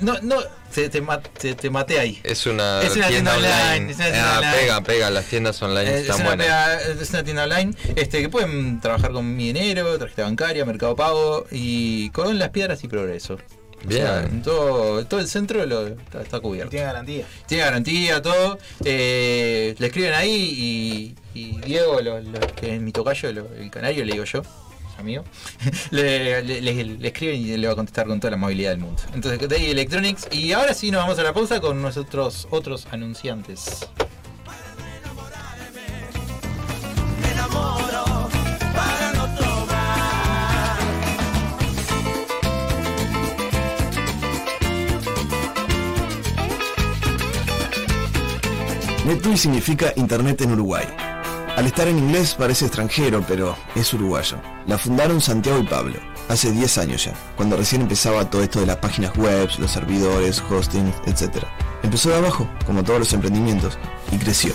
[0.00, 0.36] No, no,
[0.74, 1.02] te, te,
[1.38, 2.20] te- te maté ahí.
[2.22, 3.90] Es una, Es una tienda online, online.
[3.92, 4.56] es una tienda ah, online.
[4.58, 6.46] pega, pega, las tiendas online Eh, es, están una, buenas.
[6.46, 10.94] pega- es una tienda online este, que pueden trabajar con mi dinero, tarjeta bancaria, mercado
[10.96, 13.38] pago y con las piedras y progreso.
[13.84, 14.02] Bien.
[14.02, 16.70] O sea, en todo, todo el centro lo, está, está Y cubierto.
[16.70, 17.26] tiene garantía.
[17.46, 18.58] Tiene garantía, todo.
[18.84, 24.04] Eh, le escriben ahí y, y Diego, lo- lo- que es mi tocayo, el canario,
[24.04, 24.42] le digo yo,
[24.98, 25.24] amigo,
[25.90, 29.02] le, le- escriben y le va a contestar con toda la movilidad del mundo.
[29.14, 30.28] Entonces, ahí Electronics.
[30.32, 33.88] Y ahora sí nos vamos a la pausa con nuestros otros anunciantes.
[49.06, 50.86] NetUI significa Internet en Uruguay.
[51.56, 54.38] Al estar en inglés parece extranjero, pero es uruguayo.
[54.66, 58.66] La fundaron Santiago y Pablo, hace 10 años ya, cuando recién empezaba todo esto de
[58.66, 61.44] las páginas web, los servidores, hosting, etc.
[61.84, 63.78] Empezó de abajo, como todos los emprendimientos,
[64.10, 64.52] y creció.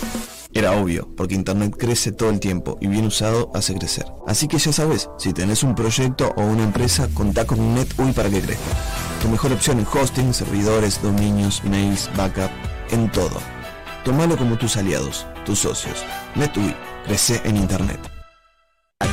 [0.52, 4.04] Era obvio, porque Internet crece todo el tiempo y bien usado hace crecer.
[4.26, 8.28] Así que ya sabes, si tenés un proyecto o una empresa, contá con NetUI para
[8.28, 8.76] que crezca.
[9.22, 12.50] Tu mejor opción en hosting, servidores, dominios, mails, backup,
[12.90, 13.40] en todo.
[14.04, 16.04] Tómalo como tus aliados, tus socios.
[16.34, 18.00] NetUI, crece en Internet.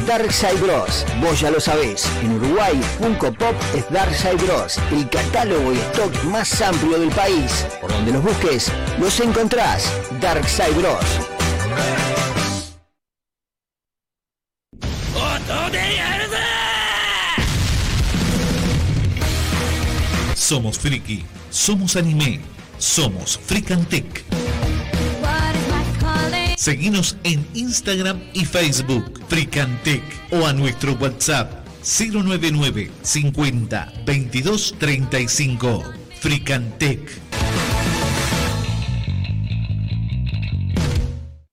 [0.06, 1.06] Darkside Bros.
[1.22, 2.06] Vos ya lo sabés.
[2.22, 4.78] En Uruguay, Funko Pop es Darkside Bros.
[4.92, 7.66] El catálogo y stock más amplio del país.
[7.82, 9.92] Por donde los busques, los encontrás.
[10.22, 11.06] Darkside Bros.
[20.36, 22.40] Somos friki, somos anime,
[22.78, 24.24] somos Fricantec.
[26.58, 35.84] Seguinos en Instagram y Facebook, Fricantec, o a nuestro WhatsApp 099 50 22 35.
[36.20, 37.27] Fricantec.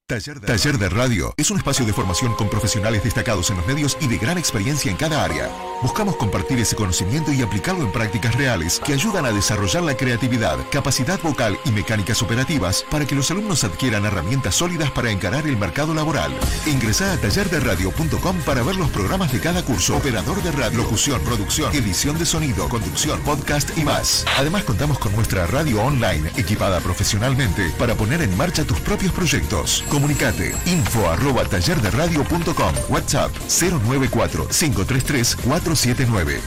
[0.06, 0.38] Taller
[0.78, 4.18] de, Radio es un espacio de formación con profesionales destacados en los medios y de
[4.18, 5.48] gran experiencia en cada área.
[5.80, 10.58] Buscamos compartir ese conocimiento y aplicarlo en prácticas reales que ayudan a desarrollar la creatividad,
[10.70, 15.56] capacidad vocal y mecánicas operativas para que los alumnos adquieran herramientas sólidas para encarar el
[15.56, 16.34] mercado laboral.
[16.66, 21.74] Ingresá a tallerderadio.com para ver los programas de cada curso, operador de radio, locución, producción,
[21.74, 24.26] edición de sonido, conducción, podcast y más.
[24.36, 29.82] Además contamos con nuestra radio online equipada profesionalmente para poner en marcha tus propios proyectos.
[29.94, 36.40] Comunicate info arroba tallerderadio.com WhatsApp 094 533 479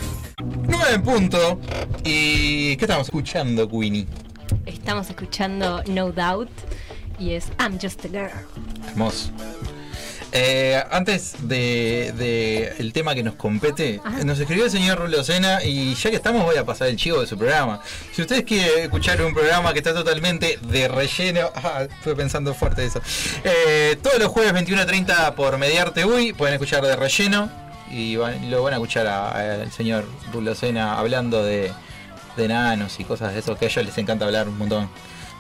[0.68, 1.62] 9 en punto.
[2.04, 4.06] ¿Y qué estamos escuchando, Queenie?
[4.66, 6.50] Estamos escuchando No Doubt
[7.20, 8.32] y es I'm Just a Girl.
[8.86, 9.32] Hermoso.
[10.40, 14.24] Eh, antes de, de el tema que nos compete, Ajá.
[14.24, 17.26] nos escribió el señor Rulocena y ya que estamos voy a pasar el chivo de
[17.26, 17.82] su programa.
[18.14, 22.86] Si ustedes quieren escuchar un programa que está totalmente de relleno, ah, estuve pensando fuerte
[22.86, 23.02] eso.
[23.44, 27.50] Eh, todos los jueves 21.30 por Mediarte UI pueden escuchar de relleno
[27.90, 31.72] y van- lo van a escuchar al señor Rulocena hablando de,
[32.36, 34.88] de nanos y cosas de eso que a ellos les encanta hablar un montón.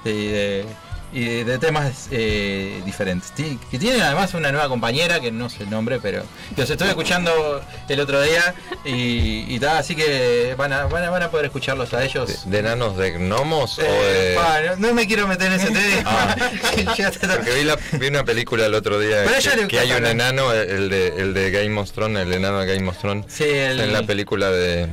[0.03, 0.65] De, de-
[1.13, 3.31] y de, de temas eh, diferentes.
[3.31, 6.23] Ti- Que tienen además una nueva compañera, que no sé el nombre, pero
[6.55, 11.09] los estuve escuchando el otro día y, y tal, así que van a, van, a,
[11.09, 12.45] van a poder escucharlos a ellos.
[12.45, 13.85] ¿De, de enanos de gnomos o Eh,
[14.29, 14.35] de.?
[14.35, 16.03] pa, no, no me quiero meter en ese tema.
[16.05, 16.35] Ah.
[17.35, 19.23] Porque vi, la- vi una película el otro día
[19.67, 22.87] que, hay un enano, el de, el de Game of Thrones, el enano de Game
[22.89, 23.25] of Thrones.
[23.29, 24.83] Sí, el- En la película de.
[24.83, 24.87] eh,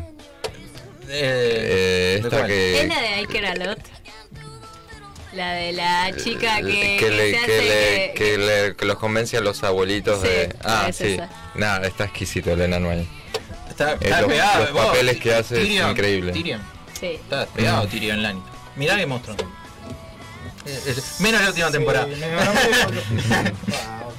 [1.09, 2.83] eh, ¿de esta que.
[2.83, 3.79] Es la de Iker Alot.
[5.35, 9.37] La de la chica que, que, le, que, hace le- que le- que los convence
[9.37, 10.55] a los abuelitos Sí, de.
[10.63, 11.17] Ah, es sí.
[11.57, 13.09] Nada, está exquisito el enano ahí.
[13.69, 14.63] Está, Eh, está los- pegado.
[14.65, 16.33] los vos, papeles que hace es increíble.
[16.33, 16.63] Tyrion.
[17.01, 17.07] Sí.
[17.07, 18.53] Está pegado Tyrion Lannister.
[18.77, 19.37] Mirá que monstruo.
[20.67, 22.07] Eh, eh, Menos la última temporada.
[22.07, 22.21] Sí.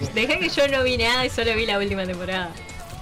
[0.14, 2.50] Dejá que yo no vi nada y solo vi la última temporada.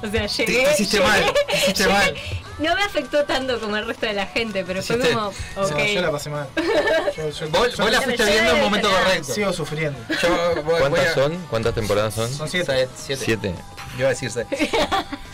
[0.03, 0.63] O sea, llegué.
[0.65, 2.15] te hiciste llegué- mal, te hiciste llegué- mal.
[2.59, 5.11] No me afectó tanto como el resto de la gente, pero fue como.
[5.55, 5.77] No, Ok.
[5.95, 6.47] yo la pasé mal.
[7.17, 9.33] Yo, yo- Vos, yo vos la fuiste viendo en el momento correcto.
[9.33, 9.99] sigo sufriendo.
[10.21, 11.37] Yo voy- voy ¿Cuántas a- son?
[11.49, 12.31] ¿Cuántas temporadas son?
[12.31, 12.87] Son siete.
[12.95, 13.23] Siete.
[13.25, 13.55] siete.
[13.93, 14.47] Yo iba a decir seis.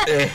[0.07, 0.27] Eh,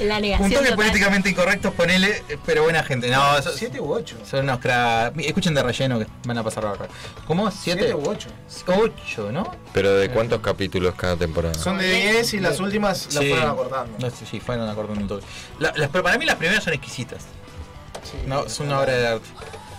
[0.00, 0.50] La un negación.
[0.50, 0.76] toque total.
[0.76, 3.08] políticamente incorrectos, ponele, eh, pero buena gente.
[3.10, 4.16] No, son, ¿Siete u ocho?
[4.28, 5.12] son unos cra...
[5.18, 6.88] Escuchen de relleno que van a pasar ahora.
[7.28, 7.48] ¿Cómo?
[7.52, 7.82] ¿Siete?
[7.82, 8.28] ¿Siete u ocho?
[8.66, 9.54] Ocho, ¿no?
[9.72, 11.54] ¿Pero de cuántos capítulos cada temporada?
[11.54, 13.30] Son de 10 y las últimas las Sí.
[13.30, 13.98] fueron acortando.
[14.00, 15.26] No sé, sí, fueron acordando un toque.
[15.60, 17.22] La- las- pero para mí las primeras son exquisitas.
[18.02, 19.28] Sí, No, es una obra de arte.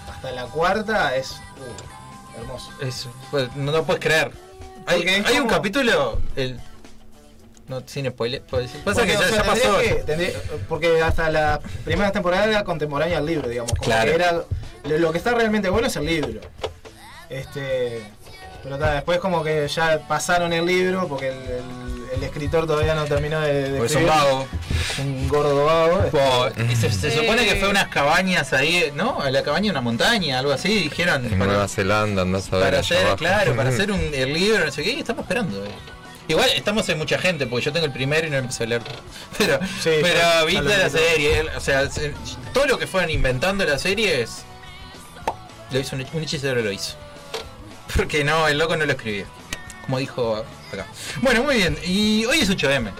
[0.09, 2.71] Hasta la cuarta es uh, hermoso.
[2.79, 4.31] Es, pues, no lo puedes creer.
[4.85, 6.57] Hay, hay un capítulo, el,
[7.71, 8.41] no sin spoiler.
[8.41, 9.77] Pasa Porque, que o ya, sea, ya pasó.
[9.79, 10.35] que-
[10.69, 13.71] porque hasta la primera temporada era contemporánea al libro, digamos.
[13.71, 14.09] como Claro.
[14.09, 14.43] que era,
[14.99, 16.41] lo, que está realmente bueno es el libro.
[17.29, 18.03] Este,
[18.63, 22.93] pero ta, después como que ya pasaron el libro porque el, el- el escritor todavía
[22.93, 24.09] no terminó de, de Porque son escribir.
[24.25, 24.45] vagos.
[24.91, 25.99] Es un gordo vago.
[26.03, 26.11] este.
[26.11, 29.23] Po, y se, se supone que fue unas cabañas ahí, ¿no?
[29.29, 31.23] La cabaña de una montaña, algo así, dijeron.
[31.25, 33.15] En para- Nueva Zelanda, andás a ver para allá hacer, abajo.
[33.15, 35.63] claro, para hacer un, el libro, no sé qué, y estamos esperando.
[35.65, 35.69] eh.
[36.31, 38.81] Igual estamos en mucha gente, porque yo tengo el primero y no empecé a leer.
[39.37, 42.13] Pero, Sí, pero ya- viste la serie, o sea, se-
[42.53, 44.43] todo lo que fueron inventando la serie es.
[45.71, 46.95] Lo hizo un, un hechicero lo hizo.
[47.95, 49.25] Porque no, el loco no lo escribía.
[49.85, 50.37] Como dijo
[50.71, 50.85] acá.
[51.21, 51.77] Bueno, muy bien.
[51.85, 52.91] Y hoy es 8M.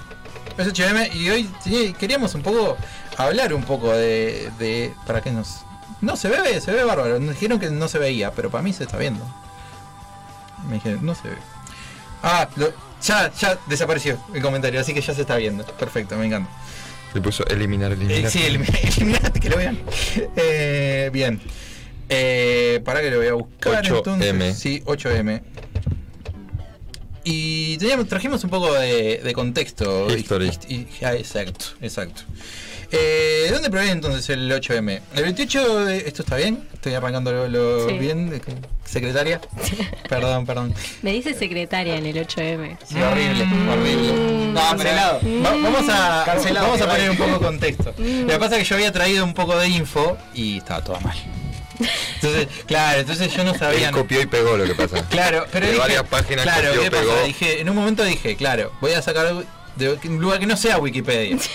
[0.58, 2.78] Es 8M y hoy sí, queríamos un poco
[3.18, 4.94] hablar un poco de, de.
[5.06, 5.60] ¿Para qué nos.?
[6.02, 7.20] No, se ve, se ve bárbaro.
[7.20, 9.24] Nos dijeron que no se veía, pero para mí se está viendo.
[10.68, 11.38] Me dijeron, no se ve.
[12.24, 15.66] Ah, lo- ya, ya desapareció el comentario, así que ya se está viendo.
[15.66, 16.50] Perfecto, me encanta.
[17.14, 18.26] Le puso eliminar, eliminar.
[18.26, 18.66] Eh, sí, elim-
[18.98, 19.78] eliminate que lo vean.
[20.36, 21.42] Eh, bien.
[22.10, 23.98] Eh, para que lo voy a buscar 8M.
[23.98, 24.58] entonces.
[24.60, 25.42] Sí, 8M.
[27.24, 30.10] Y teníamos, trajimos un poco de, de contexto.
[30.16, 30.52] History.
[30.68, 32.24] Y- y- ah, exacto, exacto.
[32.94, 35.00] Eh, ¿Dónde proviene entonces el 8M?
[35.16, 35.98] El 28 de...
[36.00, 36.68] ¿Esto está bien?
[36.74, 37.98] ¿Estoy arrancando lo, lo Sí.
[37.98, 38.42] bien?
[38.86, 39.40] ¿Secretaria?
[40.10, 40.74] Perdón, perdón.
[41.02, 42.78] Me dice secretaria en el 8M.
[42.86, 44.14] Sí, horrible, horrible.
[44.52, 45.20] No, pero Cancelado.
[45.24, 47.94] va- vamos a, Cancelado, vamos a poner un poco de contexto.
[47.98, 51.00] Lo que pasa es que yo había traído un poco de info y estaba todo
[51.00, 51.16] mal.
[52.16, 53.88] Entonces, claro, entonces yo no sabía.
[53.88, 55.08] Él copió y pegó lo que pasa.
[55.08, 57.24] Claro, pero de dije, varias páginas claro, copió, ¿qué pasa?
[57.26, 59.44] Dije, en un momento dije, claro, voy a sacar algo
[59.78, 61.38] de un lugar que no sea Wikipedia.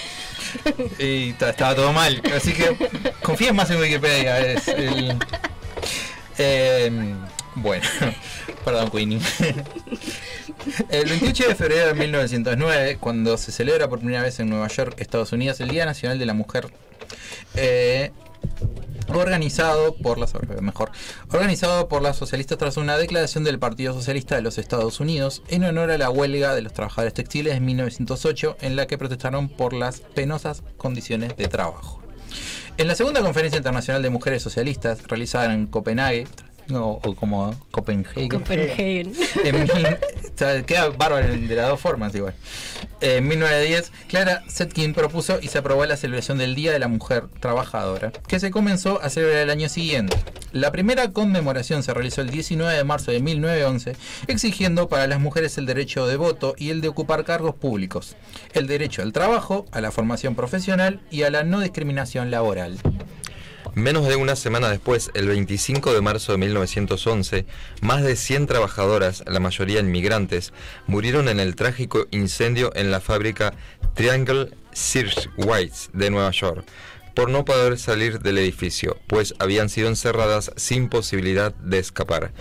[0.98, 2.20] y ta- estaba todo mal.
[2.36, 2.76] Así que
[3.22, 4.38] confíes más en Wikipedia.
[4.40, 5.16] Es el,
[6.38, 6.90] eh,
[7.56, 7.84] bueno,
[8.64, 9.20] perdón, Queenie.
[10.90, 14.94] El 28 de febrero de 1909, cuando se celebra por primera vez en Nueva York,
[14.98, 16.68] Estados Unidos, el Día Nacional de la Mujer,
[17.54, 18.10] eh,
[19.08, 20.90] organizado por las mejor
[21.30, 25.64] organizado por las socialistas tras una declaración del Partido Socialista de los Estados Unidos en
[25.64, 29.72] honor a la huelga de los trabajadores textiles de 1908 en la que protestaron por
[29.72, 32.02] las penosas condiciones de trabajo.
[32.78, 36.26] En la segunda conferencia internacional de mujeres socialistas realizada en Copenhague
[36.72, 38.28] o, o como Copenhagen.
[39.44, 42.34] en mil- o sea, queda bárbaro de las dos formas igual.
[43.00, 47.24] En 1910, Clara Zetkin propuso y se aprobó la celebración del Día de la Mujer
[47.40, 50.16] Trabajadora, que se comenzó a celebrar el año siguiente.
[50.52, 53.96] La primera conmemoración se realizó el 19 de marzo de 1911,
[54.28, 58.16] exigiendo para las mujeres el derecho de voto y el de ocupar cargos públicos,
[58.54, 62.78] el derecho al trabajo, a la formación profesional y a la no discriminación laboral.
[63.76, 67.44] Menos de una semana después, el 25 de marzo de 1911,
[67.82, 70.54] más de 100 trabajadoras, la mayoría inmigrantes,
[70.86, 73.52] murieron en el trágico incendio en la fábrica
[73.92, 74.48] Triangle
[75.36, 76.64] Whites de Nueva York,
[77.14, 82.32] por no poder salir del edificio, pues habían sido encerradas sin posibilidad de escapar.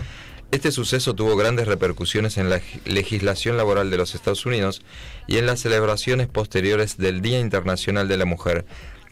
[0.52, 4.80] Este suceso tuvo grandes repercusiones en la legislación laboral de los Estados Unidos
[5.26, 8.64] y en las celebraciones posteriores del Día Internacional de la Mujer,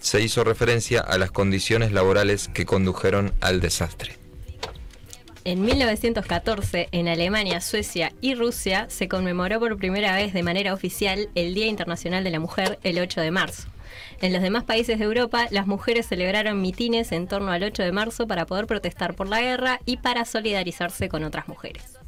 [0.04, 4.18] se hizo referencia a las condiciones laborales que condujeron al desastre.
[5.44, 11.30] En 1914, en Alemania, Suecia y Rusia, se conmemoró por primera vez de manera oficial
[11.34, 13.68] el Día Internacional de la Mujer el 8 de marzo.
[14.20, 17.92] En los demás países de Europa, las mujeres celebraron mitines en torno al 8 de
[17.92, 21.98] marzo para poder protestar por la guerra y para solidarizarse con otras mujeres.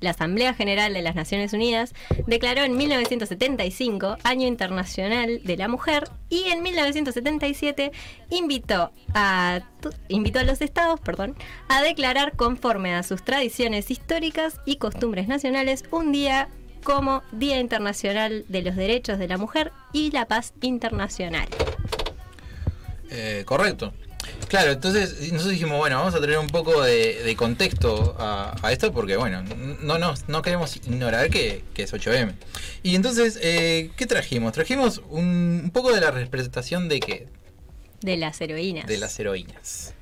[0.00, 1.94] La Asamblea General de las Naciones Unidas
[2.26, 7.92] declaró en 1975 Año Internacional de la Mujer y en 1977
[8.30, 9.60] invitó a,
[10.08, 11.36] invitó a los estados perdón,
[11.68, 16.48] a declarar conforme a sus tradiciones históricas y costumbres nacionales un día
[16.82, 21.48] como Día Internacional de los Derechos de la Mujer y la Paz Internacional.
[23.10, 23.92] Eh, correcto.
[24.48, 28.72] Claro, entonces nosotros dijimos, bueno, vamos a tener un poco de, de contexto a, a
[28.72, 29.42] esto porque, bueno,
[29.82, 32.34] no, no, no queremos ignorar que, que es 8M.
[32.82, 34.52] Y entonces, eh, ¿qué trajimos?
[34.52, 37.26] Trajimos un, un poco de la representación de qué?
[38.02, 38.86] De las heroínas.
[38.86, 39.94] De las heroínas.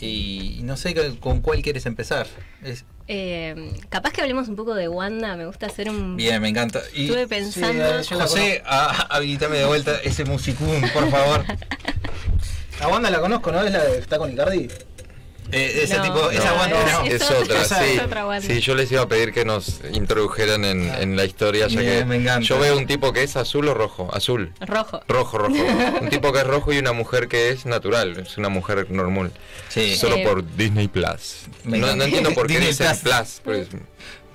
[0.00, 2.26] Y no sé con- con cuál quieres empezar.
[2.62, 6.16] Es- Eh, capaz que hablemos un poco de Wanda, me gusta hacer un...
[6.16, 6.80] bien, me encanta.
[6.94, 8.00] Y, Estuve pensando...
[8.02, 11.44] yo la José, a- habilitame de vuelta ese musicún, por favor.
[12.80, 13.62] A Wanda la conozco, ¿no?
[13.62, 14.68] Es la que está con Icardi.
[15.52, 16.02] Eh, ese No.
[16.04, 17.04] tipo, esa No, es- no.
[17.06, 17.74] es Es otra- sí.
[17.96, 18.46] es otra Wanda.
[18.46, 21.98] Sí, yo les iba a pedir que nos introdujeran en, en la historia, ya Bien,
[22.00, 22.46] que me encanta.
[22.46, 24.52] yo veo un tipo que es azul o rojo, azul.
[24.60, 25.02] Rojo.
[25.08, 25.54] Rojo, rojo.
[26.00, 29.32] un tipo que es rojo y una mujer que es natural, es una mujer normal.
[29.68, 29.96] Sí.
[29.96, 31.38] Solo Eh, por Disney Plus.
[31.64, 31.96] Me No, encanta.
[31.96, 33.12] no entiendo por qué Disney dicen Plus.
[33.12, 33.40] Plus.
[33.42, 33.68] pues,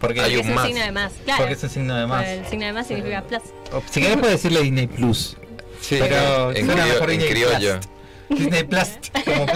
[0.01, 0.67] Porque Hay es un más.
[0.67, 1.38] signo de más, claro.
[1.39, 2.27] Porque es un signo de más.
[2.27, 3.41] El signo de más significa plus.
[3.71, 5.38] O, Si querés puedes decirle Disney Plus.
[5.79, 7.79] sí, Pero en, mejor en Disney criollo.
[7.79, 7.94] Plus.
[8.29, 8.88] Disney Plus.
[9.25, 9.53] Como No,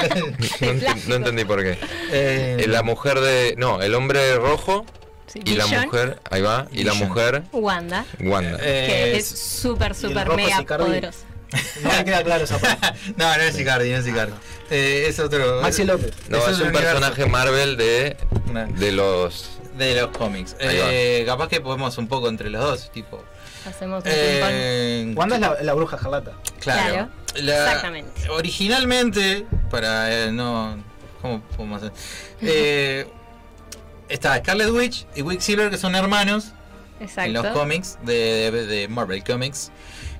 [0.73, 1.71] ent- no entendí por qué.
[2.11, 3.55] Eh, Eh, La mujer de.
[3.57, 4.85] No, el hombre rojo
[5.27, 6.19] Sí, y la mujer.
[6.31, 6.67] Ahí va.
[6.71, 7.43] Y la mujer.
[7.51, 8.57] Wanda, Wanda.
[8.61, 11.19] eh, que es súper, súper mega poderoso.
[11.83, 12.93] No me queda claro esa parte.
[13.17, 14.33] no, no es Icardi, no es Icardi.
[14.69, 15.61] Eh, es otro.
[15.63, 16.11] Maxi López.
[16.29, 16.79] No, es un universo.
[16.81, 18.17] personaje Marvel de.
[18.77, 19.49] De los.
[19.77, 20.55] de los cómics.
[20.59, 23.23] Eh, capaz que podemos un poco entre los dos, tipo.
[23.65, 24.11] Hacemos un.
[24.13, 25.97] Eh, Wanda es la, la bruja.
[25.97, 26.33] Claro.
[26.59, 28.29] Claro, La- exactamente.
[28.29, 30.83] Originalmente, para eh, no.
[31.21, 31.93] ¿Cómo podemos hacer?
[32.41, 33.07] Eh,
[34.07, 36.53] está Scarlet Witch y Quicksilver, que son hermanos
[36.99, 37.53] en los Exacto.
[37.59, 39.71] cómics de, de- de Marvel Comics.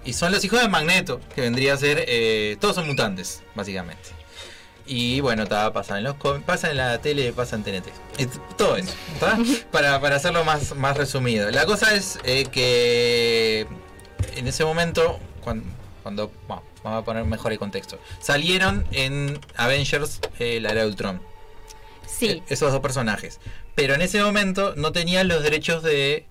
[0.06, 2.04] Y son los hijos de Magneto, que vendría a ser.
[2.08, 4.10] eh, todos son mutantes, básicamente.
[4.86, 7.90] Y bueno, está, pasan en los cómics, pasan en la tele, pasan en TNT.
[8.58, 9.38] Todo eso, ¿tá?
[9.72, 11.52] para, para hacerlo más, más resumido.
[11.52, 13.68] La cosa es eh, que
[14.36, 15.66] en ese momento, cuando,
[16.02, 20.88] cuando bueno, vamos a poner mejor el contexto, salieron en Avengers eh, la era de
[20.88, 21.22] Ultron.
[22.06, 23.40] Sí, Eh, esos dos personajes.
[23.76, 26.28] Pero en ese momento no tenían los derechos de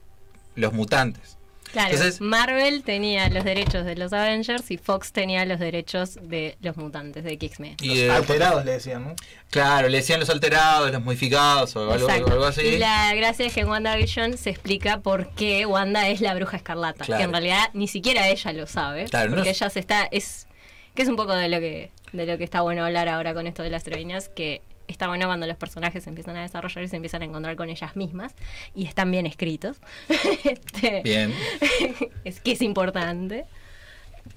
[0.54, 1.37] los mutantes.
[1.72, 1.94] Claro.
[1.94, 6.76] entonces- Marvel tenía los derechos de los Avengers y Fox tenía los derechos de los
[6.76, 7.76] mutantes de X-Men.
[7.80, 9.14] Y, eh, Alterados le decían, ¿no?
[9.50, 12.60] claro, le decían los alterados, los modificados o algo, así.
[12.62, 16.56] Y la gracia es que en WandaVision se explica por qué Wanda es la bruja
[16.58, 17.04] escarlata.
[17.04, 17.18] Claro.
[17.18, 19.04] Que en realidad ni siquiera ella lo sabe.
[19.06, 20.08] Claro, no porque es- ella se está.
[20.10, 20.46] es
[20.94, 23.46] Que es un poco de lo que, de lo que está bueno hablar ahora con
[23.46, 24.28] esto de las heroínas.
[24.28, 27.56] Que está bueno cuando los personajes se empiezan a desarrollar y se empiezan a encontrar
[27.56, 28.34] con ellas mismas.
[28.74, 29.78] Y están bien escritos.
[30.44, 31.34] Este, Bien.
[32.24, 33.44] es que es importante.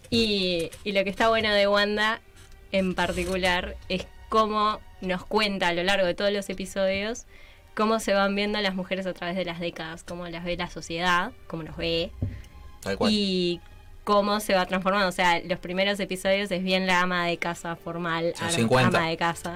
[0.10, 2.22] Y, y lo que está bueno de Wanda
[2.72, 7.26] en particular es cómo nos cuenta a lo largo de todos los episodios
[7.74, 10.70] cómo se van viendo las mujeres a través de las décadas, cómo las ve la
[10.70, 12.12] sociedad, cómo nos ve
[12.82, 13.12] Tal cual.
[13.14, 13.60] y
[14.04, 15.08] cómo se va transformando.
[15.08, 18.98] O sea, los primeros episodios es bien la ama de casa formal, 50.
[18.98, 19.56] ama de casa.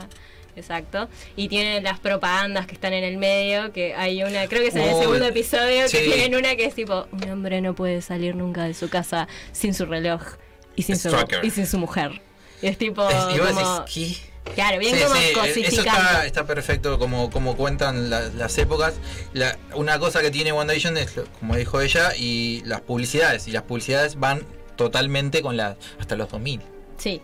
[0.56, 1.10] Exacto.
[1.36, 4.76] Y tienen las propagandas que están en el medio, que hay una, creo que es
[4.76, 5.98] en el segundo episodio, sí.
[5.98, 9.28] que tienen una que es tipo, un hombre no puede salir nunca de su casa
[9.52, 10.22] sin su reloj
[10.76, 11.10] y sin, su,
[11.44, 12.22] y sin su mujer.
[12.62, 13.86] Y es tipo, Es- como-
[14.54, 18.94] claro, bien Sí, como sí, eso está, está perfecto como, como cuentan la- las épocas.
[19.34, 23.48] La- una cosa que tiene WandaVision es, lo- como dijo ella, y las publicidades.
[23.48, 24.44] Y las publicidades van
[24.78, 26.62] totalmente con las hasta los 2000.
[26.98, 27.22] Sí,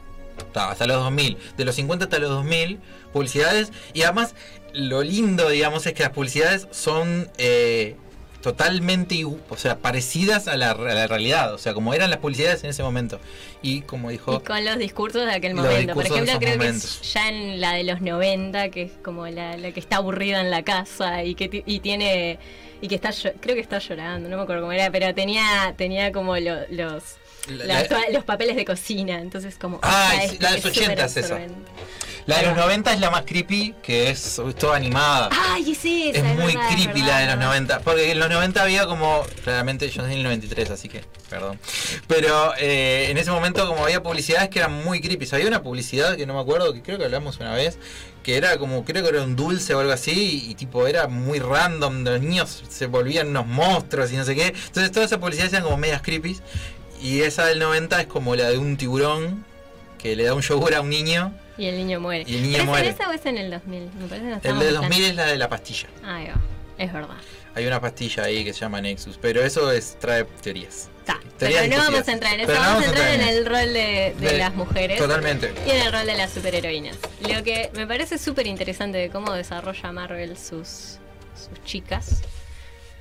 [0.53, 1.37] hasta los 2000.
[1.57, 2.79] De los 50 hasta los 2000,
[3.13, 3.71] publicidades.
[3.93, 4.35] Y además,
[4.73, 7.95] lo lindo, digamos, es que las publicidades son eh,
[8.41, 11.53] totalmente, o sea, parecidas a la, a la realidad.
[11.53, 13.19] O sea, como eran las publicidades en ese momento.
[13.61, 14.33] Y como dijo...
[14.41, 15.93] y con los discursos de aquel momento.
[15.93, 16.97] Por ejemplo, creo momentos.
[17.01, 19.97] que es ya en la de los 90, que es como la, la que está
[19.97, 22.39] aburrida en la casa y que y tiene
[22.81, 26.11] y que está creo que está llorando, no me acuerdo cómo era, pero tenía tenía
[26.11, 27.03] como lo- los
[27.47, 30.89] La- los papeles de cocina, entonces como Ah, sí, este la de los es súper
[30.91, 31.39] 80 es esa.
[32.27, 35.29] La de los 90 es la más creepy, que es, es toda animada.
[35.31, 37.47] Ay, sí, esa, es muy verdad, es creepy verdad, la de los verdad.
[37.47, 37.79] 90.
[37.79, 39.23] Porque en los 90 había como.
[39.43, 41.03] Claramente yo nací en el 93, así que.
[41.31, 41.59] Perdón.
[42.07, 45.27] Pero eh, en ese momento, como había publicidades que eran muy creepy.
[45.31, 47.79] Había una publicidad que no me acuerdo, que creo que hablamos una vez.
[48.21, 50.45] Que era como, creo que era un dulce o algo así.
[50.47, 52.03] Y, tipo, era muy random.
[52.03, 54.47] Los niños se volvían unos monstruos y no sé qué.
[54.67, 56.37] Entonces, todas esas publicidades eran como medias creepy.
[57.01, 59.43] Y esa del 90 es como la de un tiburón
[59.97, 61.33] que le da un yogur a un niño.
[61.57, 62.23] Y el niño muere.
[62.27, 62.87] Y el niño ¿Pero muere.
[62.89, 63.81] ¿Es en esa o es en el 2000?
[63.99, 65.87] Me parece que El estamos de en plan- 2000 es la de la pastilla.
[66.03, 66.35] Ahí va,
[66.77, 67.15] es verdad.
[67.53, 70.89] Hay una pastilla ahí que se llama Nexus, pero eso es trae teorías.
[71.37, 74.27] Pero no vamos a entrar en eso, vamos a entrar en el rol de, de
[74.31, 74.97] De- las mujeres.
[74.99, 75.51] Totalmente.
[75.65, 76.95] Y en el rol de las superheroínas.
[77.27, 80.99] Lo que me parece súper interesante de cómo desarrolla Marvel sus,
[81.35, 82.21] sus chicas.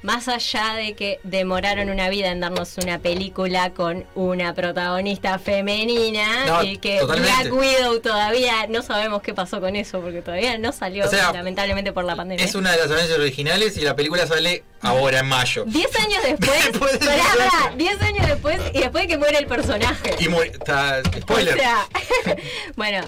[0.03, 6.47] Más allá de que demoraron una vida en darnos una película con una protagonista femenina
[6.47, 7.51] No, y que totalmente.
[7.51, 11.33] Black Widow todavía no sabemos qué pasó con eso porque todavía no salió O sea,
[11.33, 12.45] lamentablemente por la pandemia.
[12.45, 15.65] Es una de las Avengers originales y la película sale ahora en mayo.
[15.67, 17.79] 10 años después, de pará, diez pará, años.
[17.79, 20.15] 10 años después y después de que muere el personaje.
[20.19, 20.53] Y muere.
[20.53, 21.55] Está, spoiler.
[21.55, 21.87] O sea,
[22.77, 23.01] bueno,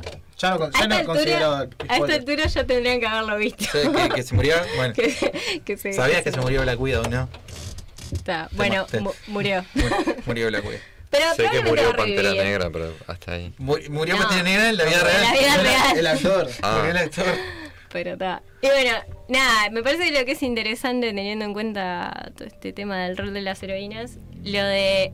[0.42, 1.52] Ya no, ya esta, no considero.
[1.54, 3.64] altura, a esta altura ya tendrían que haberlo visto.
[3.64, 4.56] Sí, que, que se murió.
[4.76, 7.28] Bueno, que, que se, sabías que se murió Black Widow, ¿no?
[8.12, 9.64] Está, bueno, mu- murió.
[10.26, 10.80] Murió- Black Widow.
[11.10, 12.42] Pero Sé que murió Pantera revivir.
[12.44, 13.52] Negra, pero hasta ahí.
[13.58, 14.22] Mu- Murió No.
[14.22, 15.22] Pantera Negra en la vida En real.
[15.22, 15.98] la vida El, real.
[15.98, 16.48] el actor.
[16.62, 16.74] Ah.
[16.78, 17.24] Murió el actor.
[17.92, 18.42] Pero está.
[18.62, 18.92] Y bueno,
[19.28, 23.18] nada, me parece que lo que es interesante teniendo en cuenta todo este tema del
[23.18, 25.12] rol de las heroínas, lo de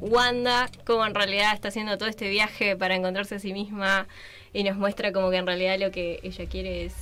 [0.00, 4.08] Wanda, como en realidad está haciendo todo este viaje para encontrarse a sí misma
[4.52, 6.94] y nos muestra como que en realidad lo que ella quiere es,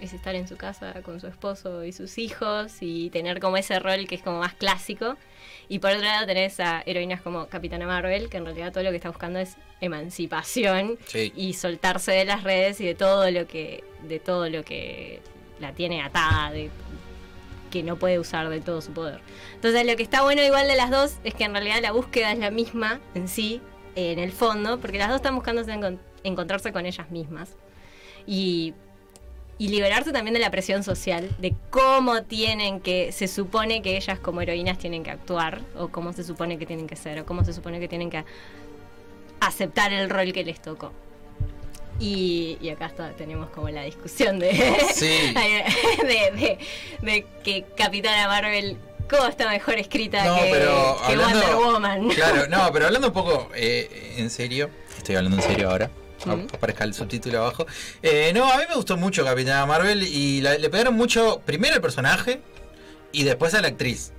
[0.00, 3.78] es estar en su casa con su esposo y sus hijos y tener como ese
[3.78, 5.16] rol que es como más clásico.
[5.68, 8.90] Y por otro lado tenés a heroínas como Capitana Marvel, que en realidad todo lo
[8.90, 11.32] que está buscando es emancipación Sí.
[11.36, 15.20] y soltarse de las redes y de todo lo que de todo lo que
[15.60, 16.70] la tiene atada de
[17.70, 19.20] que no puede usar del todo su poder.
[19.54, 22.32] Entonces lo que está bueno igual de las dos es que en realidad la búsqueda
[22.32, 23.60] es la misma en sí,
[23.94, 27.50] en el fondo, porque las dos están buscando encon- encontrarse con ellas mismas
[28.26, 28.74] y
[29.58, 34.18] y liberarse también de la presión social, de cómo tienen que, se supone que ellas
[34.18, 37.44] como heroínas tienen que actuar, o cómo se supone que tienen que ser, o cómo
[37.44, 38.24] se supone que tienen que
[39.38, 40.92] aceptar el rol que les tocó.
[42.00, 44.52] Y, y acá está, tenemos como la discusión de,
[44.94, 45.06] Sí.
[46.02, 46.58] de, de-
[47.02, 52.08] de que Capitana Marvel, ¿cómo está mejor escrita No, que, pero que hablando- Wonder Woman?
[52.08, 55.90] Claro, no, pero hablando un poco eh, en serio, estoy hablando en serio ahora.
[56.30, 57.66] Aparezca el subtítulo abajo.
[58.02, 61.74] Eh, no, a mí me gustó mucho Capitana Marvel y la- le pegaron mucho primero
[61.74, 62.40] al personaje
[63.12, 64.12] y después a la actriz.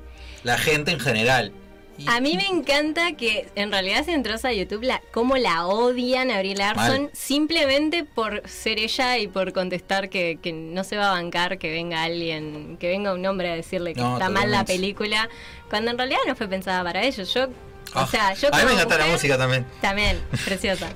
[0.44, 1.52] La gente en general.
[1.98, 5.68] Y- A mí me encanta que en realidad si entras a YouTube la, cómo la
[5.68, 7.10] odian a Brie Larson Mal.
[7.14, 11.72] simplemente por ser ella y por contestar que, que no se va a bancar que
[11.72, 15.30] venga alguien, que venga un hombre a decirle que No, está mal la película,
[15.70, 17.32] cuando en realidad no fue pensada para ellos.
[17.32, 17.50] Yo, o
[17.94, 19.64] Ah, sea, yo a mí me encanta la música también.
[19.80, 20.90] También, preciosa.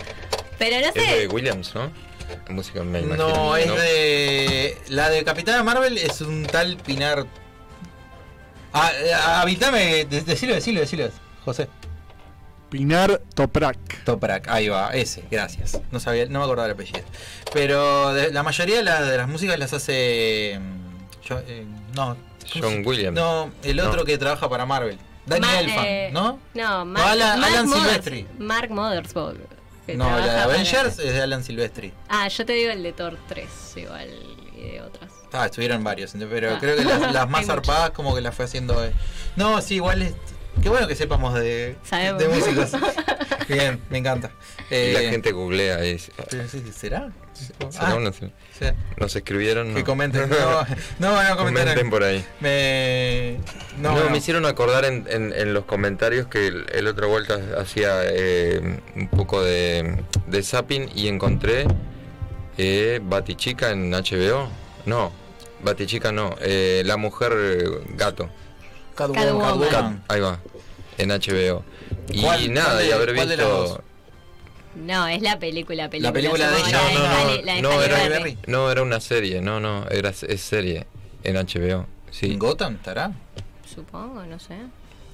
[0.58, 1.91] Pero no Es de sé, Williams, ¿no?
[2.47, 3.28] La música me imagino.
[3.30, 4.78] No, es de.
[4.89, 7.26] La de Capitana Marvel es un tal Pinar.
[8.74, 11.10] Ah, eh, habitame, de- decilo, decilo, decilo,
[11.45, 11.68] José.
[12.70, 14.03] Pinar Toprak.
[14.03, 15.80] Toprak, ahí va, ese, gracias.
[15.91, 16.99] No sabía, no me acordaba el apellido.
[17.53, 20.60] Pero de- la mayoría de, las- de las músicas las hace.
[20.60, 22.18] mm, yo- eh, no.
[22.53, 23.16] ¿cómo John Williams.
[23.16, 24.05] No, el otro No.
[24.05, 24.97] que trabaja para Marvel.
[25.28, 26.39] Ma- Elfman, eh, ¿no?
[26.53, 28.28] no, Mark, Alan- Mark Alan Mothers- Silvestri.
[28.39, 29.34] Mark Mothersbaugh.
[29.88, 31.91] Que No, la de para- Avengers es de Alan Silvestri.
[32.09, 34.09] Ah, yo te digo el de Thor 3, igual,
[34.55, 35.11] y de otras.
[35.33, 36.57] Ah, estuvieron varios, pero Ah.
[36.59, 38.83] creo que las, más zarpadas como que las fue haciendo.
[38.85, 38.91] eh.
[39.35, 40.13] No, sí, igual es.
[40.61, 42.21] Qué bueno que sepamos de, Sabemos.
[42.21, 42.71] de músicos.
[43.47, 44.31] Bien, me encanta.
[44.69, 46.11] Y Eh, la gente googlea y dice,
[46.73, 47.09] ¿Será?
[47.69, 48.29] ¿será Ah, una- sí.
[48.97, 49.73] Nos escribieron.
[49.73, 49.85] Que no.
[49.85, 50.29] comenten.
[50.99, 51.63] No, no, no comenten.
[51.63, 52.25] Comenten por ahí.
[52.39, 53.37] Me.
[53.79, 54.09] No, No, no.
[54.09, 58.79] me hicieron acordar en, en- en los comentarios que el, el otro vuelta hacía eh,
[58.95, 61.67] un poco de, de zapping y encontré
[62.57, 64.49] eh, Batichica en HBO.
[64.85, 65.11] No,
[65.63, 67.63] Batichica no, eh, La Mujer eh,
[67.95, 68.29] Gato.
[68.95, 69.25] Catwoman.
[69.59, 69.69] Catwoman.
[69.69, 70.39] Cat- ahí va,
[70.97, 71.63] en HBO.
[72.09, 73.83] Y ¿Cuál- nada, cuál de- y haber cuál de las visto.
[74.75, 76.13] No, es la película, película.
[76.13, 76.81] película de ella.
[77.43, 78.35] la No, no, la era-.
[78.47, 80.85] No, era una serie, no, no, era, es serie
[81.23, 81.87] en HBO.
[82.11, 82.27] Sí.
[82.33, 83.11] ¿En Gotham estará?
[83.73, 84.55] Supongo, no sé.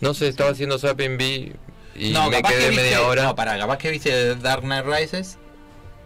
[0.02, 1.54] No sé, estaba haciendo zapping, vi
[1.96, 3.24] y no, me quedé que viste, media hora.
[3.24, 5.38] No, para, capaz que viste Dark Knight Rises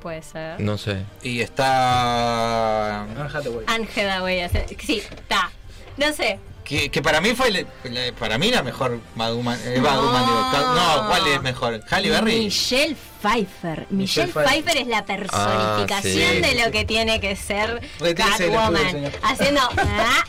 [0.02, 0.60] Puede ser.
[0.60, 1.04] No sé.
[1.24, 3.02] y está.
[3.02, 3.66] Anne Hathaway.
[3.68, 5.50] Anne Hathaway, hace- sí, está.
[5.98, 9.58] No sé, Que, que para mí fue el- para mí la mejor Batwoman.
[9.64, 9.90] eh, No.
[9.90, 11.80] Digo, no, ¿cuál es mejor?
[11.90, 12.40] Halle Berry.
[12.40, 13.88] Michelle Pfeiffer.
[13.90, 14.52] Michelle Pfeiffer.
[14.52, 16.42] Pfeiffer es la personificación Ah, sí.
[16.56, 17.82] de lo que tiene que ser
[18.16, 19.12] Catwoman.
[19.24, 19.62] Haciendo.
[19.78, 20.24] ah,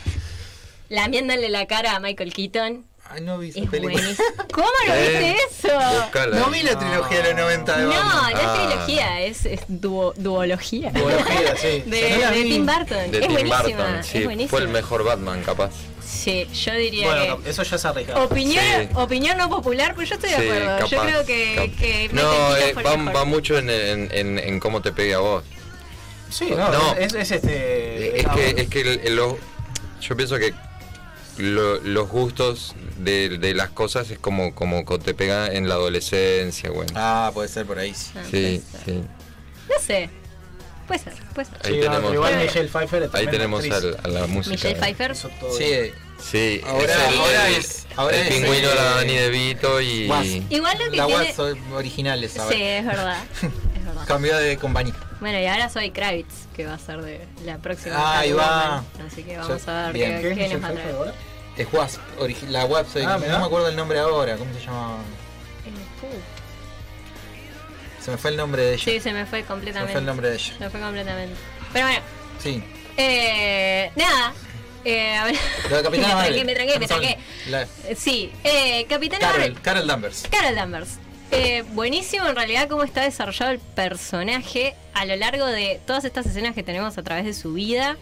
[0.89, 2.85] lamiéndole la cara a Michael Keaton.
[3.11, 3.93] Ay, no vi esa Es película.
[4.01, 4.27] buenísimo.
[4.53, 5.79] ¿Cómo no Eh, viste eso?
[6.03, 6.39] Buscala.
[6.39, 8.15] No vi la trilogía de los 90 de No, Batman.
[8.21, 8.53] no es Ah.
[8.69, 10.91] trilogía, es, es duo- duología.
[10.91, 11.83] Duología, sí.
[11.87, 12.31] De, No.
[12.31, 13.11] Tim Burton.
[13.11, 13.61] De es Tim buenísima.
[13.63, 14.49] Burton, sí, es buenísima.
[14.51, 15.71] fue el mejor Batman, capaz.
[16.09, 17.51] Sí, yo diría Bueno, que.
[17.51, 18.23] eso ya es arriesgado.
[18.25, 18.89] Opinión, Sí.
[18.95, 20.87] opinión no popular, pero yo estoy de Sí, acuerdo.
[20.87, 25.13] yo creo que, No, eh, va, va mucho en, en- en- en cómo te pegue
[25.13, 25.43] a vos.
[26.31, 26.93] Sí, no, No.
[26.95, 28.19] Es, es este.
[28.19, 29.37] Es ah, que, es que el- el- lo-
[30.01, 30.53] yo pienso que
[31.37, 35.75] lo- los gustos de, de las cosas es como, como co- te pega en la
[35.75, 36.91] adolescencia, bueno.
[36.95, 37.93] Ah, puede ser por ahí.
[38.15, 39.03] Ah, sí, sí.
[39.69, 40.09] No sé.
[40.89, 41.57] Puede ser, puede ser.
[41.63, 44.55] Ahí sí, tenemos, Igual Michelle Pfeiffer es ahí tenemos al- a la música.
[44.55, 45.15] Michelle Pfeiffer.
[45.15, 49.15] Sí, Sí, Ahora- es el, ahora el- es- ahora el es, pingüino eh, la Dani
[49.15, 49.87] De Vito y...
[50.49, 51.33] Igual lo que la tiene.
[51.33, 52.57] Son originales, Sí, ¿sabes?
[52.59, 53.17] es verdad.
[53.41, 54.03] Es verdad.
[54.07, 54.95] Cambió de compañía.
[55.21, 57.95] Bueno, y ahora soy Kravitz, que va a ser de la próxima.
[57.97, 58.83] Ah, ahí va.
[59.07, 60.15] Así que vamos a ver Bien.
[60.17, 60.95] qué, ¿Qué es qué nos va a traer.
[60.95, 61.13] ahora?
[61.55, 61.99] Es Wasp,
[62.49, 64.95] la Wasp, soy- Ah, no me acuerdo el nombre ahora, ¿cómo se llama?
[64.95, 66.38] Uh.
[68.09, 68.83] Se me fue el nombre de ella.
[68.83, 69.91] Sí, se me fue se me completamente.
[69.93, 70.53] fue el nombre de ella.
[70.57, 71.35] Se me fue completamente.
[71.71, 72.01] Pero bueno,
[72.39, 72.63] Sí.
[72.97, 74.33] eh, nada.
[74.85, 75.35] Eh, a ver.
[75.69, 76.33] La de Capitana me Marvel.
[76.33, 77.17] tranqué, me tranqué, me tranqué.
[77.49, 79.51] La- Sí, eh, Capitana Marvel.
[79.53, 80.23] Carol, Carol Danvers.
[80.31, 80.89] Carol Danvers.
[81.31, 86.25] Eh, buenísimo en realidad cómo está desarrollado el personaje a lo largo de todas estas
[86.25, 87.97] escenas que tenemos a través de su vida.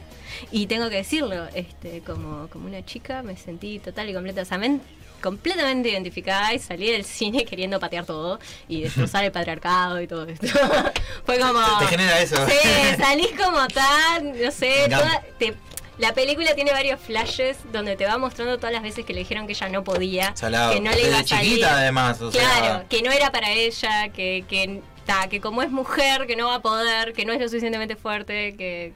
[0.51, 4.85] Y tengo que decirlo, este, como, como una chica me sentí total y completamente,
[5.21, 10.25] completamente identificada y salí del cine queriendo patear todo y destrozar el patriarcado y todo
[10.25, 10.47] esto.
[11.25, 11.59] Fue como...
[11.79, 12.35] Te, te genera eso.
[12.47, 12.55] Sí,
[12.97, 15.55] salís como tan, no sé, toda- te-
[15.97, 19.47] la película tiene varios flashes donde te va mostrando todas las veces que le dijeron
[19.47, 20.71] que ella no podía, Salado.
[20.73, 21.49] que no le iba a salir.
[21.53, 22.21] chiquita además.
[22.21, 26.27] O claro, sea, que no era para ella, que, que, ta, que como es mujer,
[26.27, 28.93] que no va a poder, que no es lo suficientemente fuerte, que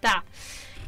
[0.00, 0.24] ta.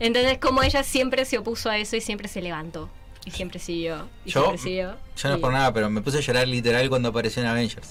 [0.00, 2.90] Entonces como ella siempre se opuso a eso y siempre se levantó.
[3.24, 4.08] Y siempre siguió.
[4.24, 4.96] Y Yo- siempre siguió.
[5.16, 7.90] Yo no y- por nada, pero me puse a llorar literal cuando apareció en Avengers.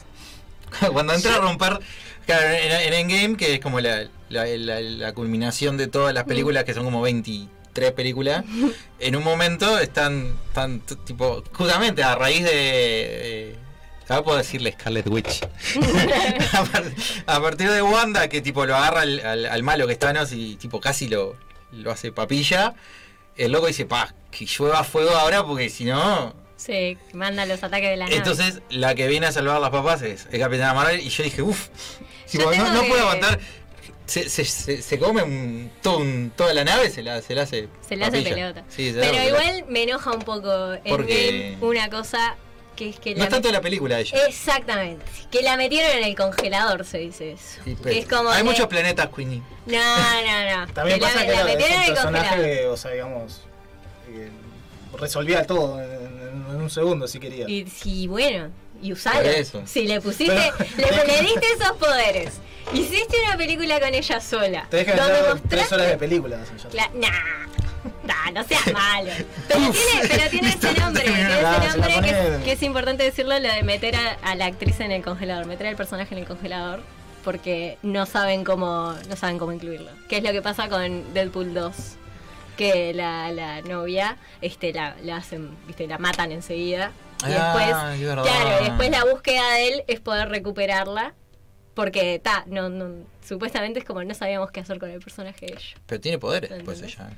[0.92, 1.80] cuando entré a romper.
[2.26, 6.24] Claro, en, en Endgame, que es como la, la, la- la culminación de todas las
[6.24, 8.46] películas, que son como 23 películas,
[9.00, 12.52] en un momento están, están tipo, justamente a raíz de.
[12.54, 13.56] eh,
[14.10, 15.44] Ahora puedo decirle Scarlet Witch.
[16.54, 16.84] a, par-
[17.26, 20.32] a partir de Wanda, que tipo lo agarra al, al- al malo que es Thanos
[20.34, 21.36] y tipo casi lo,
[21.72, 22.74] lo hace papilla.
[23.38, 27.90] El loco dice, pa, que llueva fuego ahora porque si no, Sí, manda los ataques
[27.90, 28.16] de la nave.
[28.18, 31.02] entonces, la que viene a salvar a las papas es, es Capitana Marvel.
[31.02, 31.68] Y yo dije, uff,
[32.32, 33.40] tengo no, no que- puedo aguantar.
[34.06, 37.44] Se, se, se, se come un- todo un- toda la nave, se la, se la
[37.44, 37.70] hace.
[37.88, 38.64] Se le hace pelota.
[38.70, 39.28] Sí, se la Pero pelota.
[39.46, 42.36] igual me enoja un poco en Porque- una cosa
[42.76, 44.26] que es que No es tanto la película ella.
[44.28, 45.06] Exactamente.
[45.32, 47.62] Que la metieron en el congelador, se dice eso.
[47.64, 49.42] Sí, que pero es como hay que- muchos planetas, Queenie.
[49.66, 50.74] No, no, no.
[50.74, 53.42] También Que pasa la, que la metieron en un el personaje o sea, digamos,
[54.10, 54.30] eh,
[55.00, 57.50] resolvía todo en, en- en un segundo si quería.
[57.50, 58.50] Y, sí, bueno,
[58.82, 59.62] y eso.
[59.66, 62.34] Si le pusiste, Pero- le, le diste esos poderes.
[62.74, 64.68] Hiciste una película con ella sola.
[64.70, 66.38] Te dejan tres horas de película.
[66.96, 67.10] nah,
[68.06, 69.12] nah, no seas malo.
[69.48, 73.54] Pero tiene, pero tiene ese nombre, tiene ese que, es, que es importante decirlo, lo
[73.54, 76.82] de meter a, a la actriz en el congelador, meter al personaje en el congelador,
[77.24, 79.92] porque no saben cómo, no saben cómo incluirlo.
[80.10, 81.76] ¿Qué es lo que pasa con Deadpool 2?
[82.58, 86.92] Que la, la novia, este, la, la hacen, viste, la matan enseguida.
[87.28, 91.14] Y Ah, después, claro, después la búsqueda de él es poder recuperarla.
[91.74, 95.54] Porque, ta, no, no, supuestamente es como no sabíamos qué hacer con el personaje de
[95.54, 95.78] ella.
[95.88, 97.10] Pero tiene poderes después ella.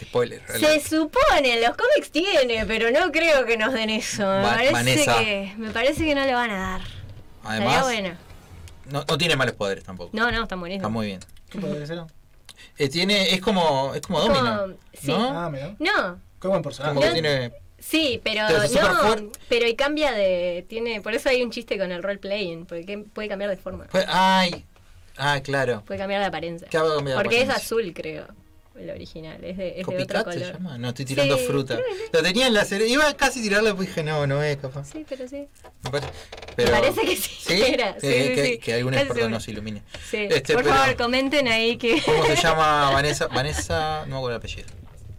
[0.00, 0.42] Spoiler.
[0.58, 4.22] Se supone, en los cómics tiene, pero no creo que nos den eso.
[4.22, 5.18] Me, Va- parece, Vanessa.
[5.18, 6.80] que, me parece que no le van a dar.
[7.44, 8.16] Además, bueno.
[8.86, 10.10] no, no tiene malos poderes tampoco.
[10.12, 10.82] No, no, está buenísimo.
[10.86, 11.20] Está muy bien.
[11.50, 12.00] ¿Qué puede ser?
[12.78, 14.76] Eh, tiene, es como, es como Como- Domino.
[14.94, 15.08] sí.
[15.08, 15.38] ¿No?
[15.38, 15.74] Ah, mira.
[15.78, 16.94] No, Qué buen personaje.
[16.94, 17.12] Como que No.
[17.12, 17.52] tiene.
[17.78, 22.02] sí, pero no, pero y cambia de, tiene, por eso hay un chiste con el
[22.02, 24.64] role playing, porque que- puede cambiar de forma, Pues, ay.
[25.18, 25.82] Ah, claro.
[25.86, 26.68] puede cambiar de apariencia.
[26.70, 28.26] ¿Qué hago cambiar de Porque es azul, creo,
[28.80, 30.52] el original, es de, es de otro ¿Copycat se color.
[30.54, 30.78] llama?
[30.78, 31.78] No, estoy tirando Sí, fruta.
[32.12, 32.86] Lo tenía en la serie.
[32.88, 34.90] Iba a casi tirarlo, pues dije, no, no es capaz.
[34.90, 35.46] Sí, pero sí.
[35.84, 37.30] Me parece, Me pero- parece que sí.
[37.40, 37.62] ¿Sí?
[37.62, 37.92] Era.
[38.00, 39.82] Sí, Eh, sí, que, que algún experto nos ilumine.
[40.12, 42.00] Este, Por pero- favor, comenten ahí que.
[42.06, 43.26] ¿Cómo se llama Vanessa?
[43.28, 44.68] Vanessa, no me acuerdo el apellido.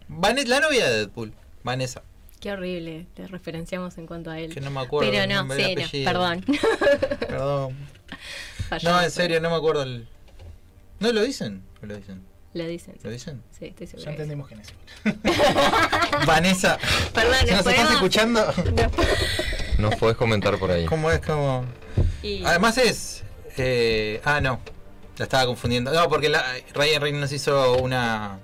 [0.08, 1.32] Vanessa, la novia de Deadpool.
[1.62, 2.02] Vanessa,
[2.40, 4.52] Qué horrible, te referenciamos en cuanto a él.
[4.52, 5.08] que no me acuerdo.
[5.12, 6.44] Pero no, sí, no, perdón.
[7.20, 7.76] Perdón.
[8.82, 10.08] No, en serio, no me acuerdo el.
[10.98, 11.62] ¿No lo dicen?
[11.82, 12.24] ¿O lo dicen?
[12.54, 12.94] Lo dicen.
[13.02, 13.42] ¿Lo dicen?
[13.58, 14.04] Sí, estoy segura.
[14.04, 14.68] Ya entendimos quién es.
[16.26, 16.78] Vanessa,
[17.14, 18.54] Perdón, si nos nos estás escuchando,
[19.78, 20.84] Nos podés comentar por ahí.
[20.84, 21.20] ¿cómo es?
[21.20, 21.64] como
[22.22, 23.24] Y- Además es...
[23.56, 24.60] eh, ah, no.
[25.18, 25.92] La estaba confundiendo.
[25.92, 26.44] No, porque la,
[26.74, 28.38] Ryan Reynolds hizo una,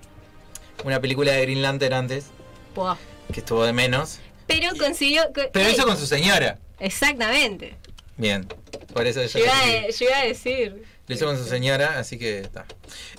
[0.85, 2.27] una película de Green Lantern antes,
[2.75, 2.97] Buah.
[3.33, 4.19] que estuvo de menos.
[4.47, 5.23] Pero consiguió.
[5.35, 6.59] co- Pero hizo con su señora.
[6.79, 7.77] Exactamente.
[8.17, 8.47] Bien.
[8.93, 9.45] Por eso Yo yo
[10.07, 10.85] iba a decir.
[11.09, 12.67] Lo hizo con su señora, así que está.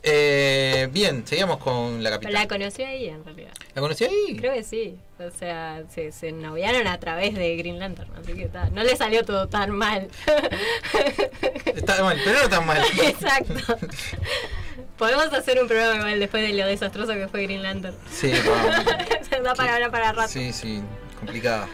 [0.04, 2.40] Eh, bien, seguimos con la capitana.
[2.40, 3.52] La conocí ahí en realidad.
[3.74, 4.38] ¿La conocí ahí?
[4.38, 4.96] Creo que sí.
[5.18, 8.12] O sea, se, se noviaron a través de Green Lantern.
[8.16, 8.70] Así que está.
[8.70, 10.08] No le salió todo tan mal.
[11.66, 12.82] Está mal, pero no tan mal.
[13.04, 13.78] Exacto.
[14.98, 17.96] Podemos hacer un programa igual después de lo desastroso que fue Green Lantern.
[18.12, 18.86] Sí, vamos.
[19.30, 20.30] Se da para hablar para rato.
[20.30, 20.82] Sí, sí,
[21.18, 21.68] complicada.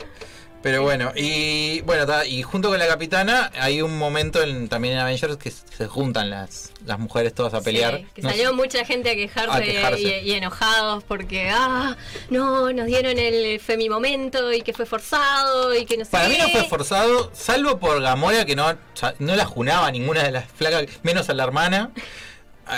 [0.65, 4.99] Pero bueno, y bueno, y junto con la capitana hay un momento en- también en
[5.01, 7.97] Avengers que se juntan las, las mujeres todas a pelear.
[7.99, 10.21] Sí, que salió mucha gente a quejarse, A quejarse.
[10.23, 11.95] Y, y enojados porque, ah,
[12.31, 16.35] no, nos dieron el femimomento y que fue forzado y que no sé Para mí
[16.39, 18.75] no fue forzado, salvo por Gamora que no,
[19.19, 21.91] no la junaba ninguna de las flacas, menos a la hermana.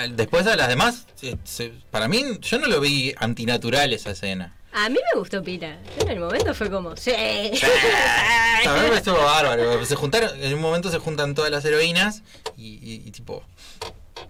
[0.10, 4.57] Después a las demás, se- se- para mí yo no lo vi antinatural esa escena.
[4.80, 5.78] A mí me gustó Pila.
[6.00, 7.12] En el momento fue como, sí.
[7.12, 9.84] A mí me estuvo bárbaro.
[9.86, 12.22] Se juntaron, en un momento se juntan todas las heroínas
[12.58, 13.44] y, y- y tipo.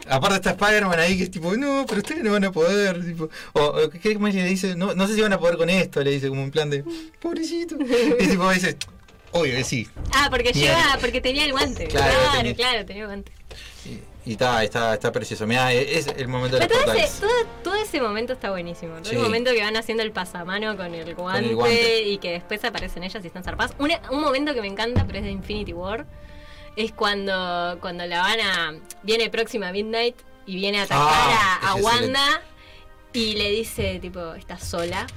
[0.10, 3.04] Aparte está Spider-Man ahí que es tipo, no, pero ustedes no van a poder.
[3.06, 4.76] Tipo, o, o ¿qué más le dice?
[4.76, 6.84] No, no sé si van a poder con esto, le dice como en plan de,
[7.22, 7.76] pobrecito.
[8.20, 8.78] Y tipo dice,
[9.32, 9.88] obvio que sí.
[10.14, 11.88] Ah, porque lleva, porque tenía el guante.
[11.88, 13.32] Claro, Claro, tenía- claro, tenía el guante.
[14.28, 15.47] Y está, está, está precioso.
[15.47, 17.32] Mira, es el momento de Pero todo ese, todo,
[17.63, 18.95] todo ese momento está buenísimo.
[18.97, 19.15] Todo Sí.
[19.15, 22.01] el momento que van haciendo el pasamano con el guante, guante.
[22.03, 23.73] y que después aparecen ellas y están zarpadas.
[23.80, 26.05] Una- un momento que me encanta, pero es de Infinity War,
[26.75, 28.73] es cuando, cuando la van a.
[29.03, 30.15] Viene próxima Midnight
[30.45, 32.41] y viene a atacar Ah, a, a es Wanda
[33.13, 35.07] y le dice, tipo, estás sola.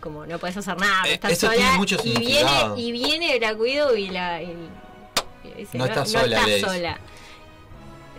[0.00, 1.56] Como no puedes hacer nada, Eh, estás eso sola.
[1.58, 4.40] tiene mucho y viene, y viene Black Widow y la.
[4.42, 4.54] y-
[5.42, 6.98] y dice, No estás sola, estás sola.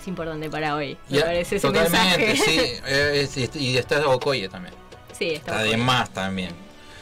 [0.01, 0.97] Es importante para hoy.
[1.09, 2.51] Me Ya, parece ese totalmente, mensaje.
[2.51, 2.59] sí.
[2.87, 4.73] eh, es- y- está Okoye también.
[5.17, 5.83] Sí, está, Está de bueno.
[5.83, 6.49] más también.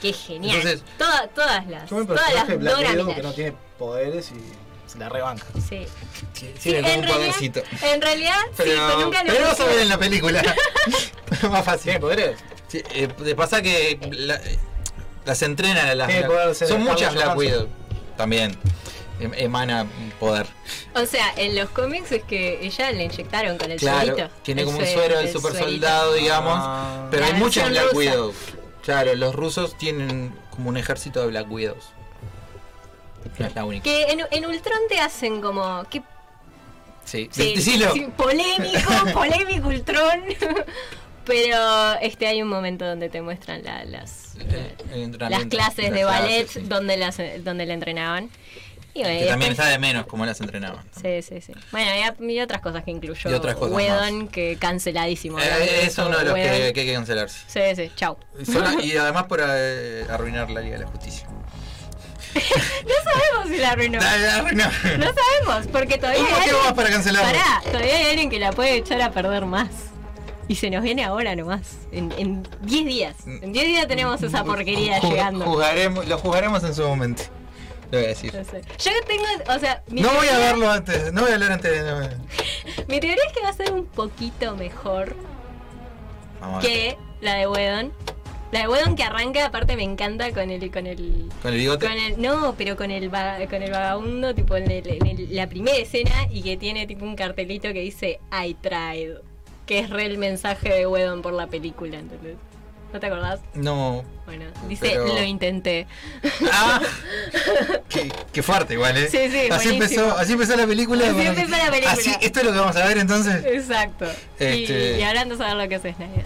[0.01, 0.57] Qué genial.
[0.57, 1.89] Entonces- Toda- todas las.
[1.89, 5.45] Yo el Todas las Dora que no tiene poderes y se la rebanca.
[5.55, 5.85] Sí.
[6.33, 7.61] Sí, como en un realidad- podercito.
[7.81, 10.43] En realidad, sí, Pero, pero nunca lo pero vas a ver en la película.
[11.49, 11.83] Más fácil.
[11.83, 12.37] ¿Tiene poderes?
[12.67, 14.59] Sí, eh, de pasa que la- eh,
[15.25, 16.11] las entrenan las
[16.57, 17.37] ser Son muchas Black.
[17.37, 17.67] Widow.
[18.17, 18.57] También.
[19.19, 19.85] Em- Emana
[20.19, 20.47] poder.
[20.95, 24.29] O sea, en los cómics es que ella le inyectaron con el Claro, suerito.
[24.43, 25.69] tiene El como un sue- suero del el super suerito.
[25.71, 26.53] soldado, digamos.
[26.57, 27.07] Ah.
[27.11, 27.97] pero La hay muchas versión Black rusa.
[27.97, 28.33] Widow.
[28.83, 31.85] Claro, los rusos tienen como un ejército de Black Widows.
[33.37, 33.83] No es la única.
[33.83, 35.83] Que en, en Ultron te hacen como.
[35.89, 36.01] ¿qué?
[37.03, 40.23] Sí, Sí, sí, polémico, polémico Ultron.
[41.25, 44.35] Pero este hay un momento donde te muestran la- las,
[45.29, 46.67] las clases las de ballet clases, sí.
[46.67, 48.29] donde las donde la entrenaban.
[48.93, 50.83] Y bueno, Que también está de menos como las entrenaban.
[51.01, 51.53] Sí, sí, sí.
[51.71, 51.91] Bueno,
[52.27, 55.39] y, otras cosas que incluyó Y otras cosas Whedon, que canceladísimo.
[55.39, 57.39] Eh, es uno de los que, que hay que cancelarse.
[57.47, 58.17] Sí, sí, chau.
[58.83, 61.27] Y además por eh, arruinar la Liga de la Justicia.
[62.35, 63.99] No sabemos si la arruinó.
[63.99, 67.27] No sabemos, porque todavía Un hay alguien- más para cancelarlo.
[67.31, 69.69] Pará, todavía hay alguien que la puede echar a perder más.
[70.47, 71.61] Y se nos viene ahora nomás.
[71.91, 73.15] En en 10 días.
[73.25, 75.45] En 10 días tenemos esa porquería Ju- llegando.
[75.45, 77.23] Jugaremos, lo jugaremos en su momento.
[77.91, 78.33] Lo voy a decir.
[78.35, 78.61] No sé.
[78.79, 79.23] Yo tengo,
[79.55, 81.91] o sea, mi, No voy a verlo antes, no voy a hablar antes de.
[81.91, 82.07] no,
[82.87, 85.15] mi teoría es que va a ser un poquito mejor
[86.39, 87.91] Vamos que la de Wedon.
[88.51, 91.85] La de Wedon que arranca, aparte me encanta con el, con el Con el bigote.
[91.87, 95.35] Con el, no, pero con el, va- con el vagabundo, tipo en, el- en el-
[95.35, 99.17] la primera escena y que tiene tipo un cartelito que dice I tried.
[99.67, 102.37] Que es re el mensaje de Wedon por la película, ¿entendés?
[102.93, 103.39] ¿No te acordás?
[103.53, 104.03] No.
[104.25, 105.85] Bueno, dice Pero- lo intenté.
[106.51, 106.81] Ah,
[107.89, 109.07] qué, qué fuerte igual, ¿eh?
[109.09, 109.83] Sí, sí, así buenísimo.
[110.03, 111.03] empezó, así empezó la película.
[111.05, 111.91] Así bueno, empezó la película.
[111.91, 113.45] Así, esto es lo que vamos a ver entonces.
[113.45, 114.05] Exacto.
[114.39, 116.25] Y- Este- Y, ahora ando a ver lo que hace Snyder.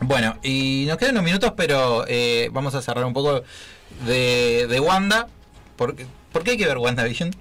[0.00, 3.42] Bueno, y nos quedan unos minutos, pero eh, vamos a cerrar un poco
[4.06, 5.28] de, de Wanda.
[5.76, 7.34] Porque, porque hay que ver WandaVision.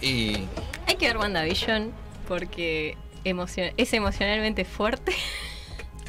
[0.00, 0.46] Y
[0.86, 1.92] Hay que ver WandaVision
[2.26, 5.12] porque emocion- es emocionalmente fuerte.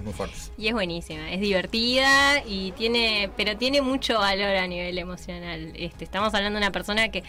[0.02, 0.36] Es muy fuerte.
[0.58, 5.72] Y es buenísima, es divertida y tiene, pero tiene mucho valor a nivel emocional.
[5.76, 7.24] Este, estamos hablando de una persona que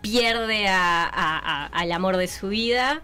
[0.00, 3.02] pierde a- a- a- al amor de su vida.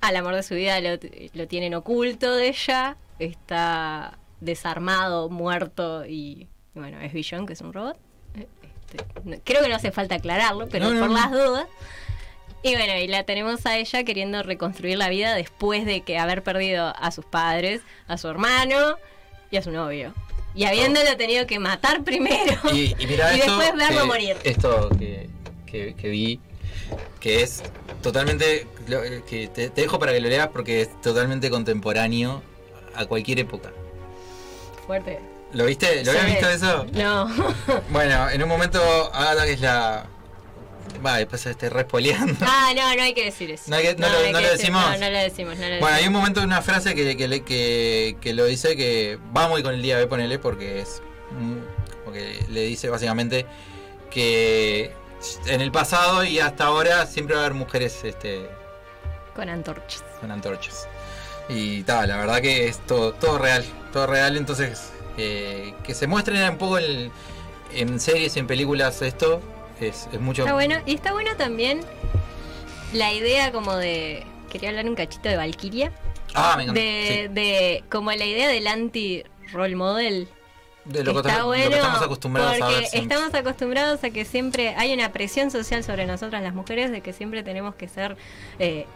[0.00, 0.98] Al amor de su vida lo,
[1.34, 2.96] lo tienen oculto de ella.
[3.18, 7.96] Está desarmado, muerto y bueno, es Vision, que es un robot.
[8.34, 11.66] Este, no- creo que no hace falta aclararlo, pero No, no, por las dudas.
[12.68, 16.42] Y bueno, y la tenemos a ella queriendo reconstruir la vida después de que haber
[16.42, 18.96] perdido a sus padres, a su hermano
[19.50, 20.12] y a su novio.
[20.54, 24.36] Y habiéndolo tenido que matar primero Y, y esto, después verlo que- morir.
[24.42, 25.28] Esto que,
[25.66, 26.40] que- que vi,
[27.20, 27.62] que es
[28.02, 28.66] totalmente.
[28.88, 32.42] lo- que te, te dejo para que lo leas porque es totalmente contemporáneo
[32.96, 33.70] a cualquier época.
[34.86, 35.20] Fuerte.
[35.52, 36.04] ¿Lo viste?
[36.04, 36.86] ¿Lo habías visto eso?
[36.94, 37.28] No.
[37.90, 38.80] Bueno, en un momento
[39.14, 40.06] Agatha que es la.
[41.04, 42.34] Va, después este respoleando.
[42.46, 43.64] ah, no, no hay que decir eso.
[43.68, 44.82] No hay que- no lo- hay no que lo decir- decimos.
[44.90, 47.28] No, no lo decimos, no lo Bueno, hay un momento de una frase que, que,
[47.28, 51.02] le- que, que lo dice que va muy con el día B, ponele, porque es.
[51.32, 51.56] mm,
[52.04, 53.46] como que le dice básicamente
[54.10, 54.92] que
[55.46, 58.48] en el pasado y hasta ahora siempre va a haber mujeres este,
[59.34, 60.04] Con antorchas.
[60.20, 60.88] con antorchas.
[61.48, 66.06] Y tal, la verdad que es todo, todo real, todo real, entonces eh, que se
[66.06, 67.10] muestren un poco el-
[67.72, 69.40] en series y en películas esto
[69.80, 70.42] es, es mucho...
[70.42, 70.76] Está bueno.
[70.86, 71.80] Y está bueno también
[72.92, 74.24] la idea como de...
[74.50, 75.92] Quería hablar un cachito de Valkyria.
[76.34, 76.80] Ah, me encanta.
[76.80, 77.34] De, sí.
[77.34, 80.28] de como la idea del anti-role model.
[80.84, 82.86] De lo que, está lo que bueno estamos acostumbrados a porque ver.
[82.86, 83.14] siempre.
[83.14, 87.12] estamos acostumbrados a que siempre hay una presión social sobre nosotras las mujeres de que
[87.12, 88.16] siempre tenemos que ser
[88.60, 88.86] eh,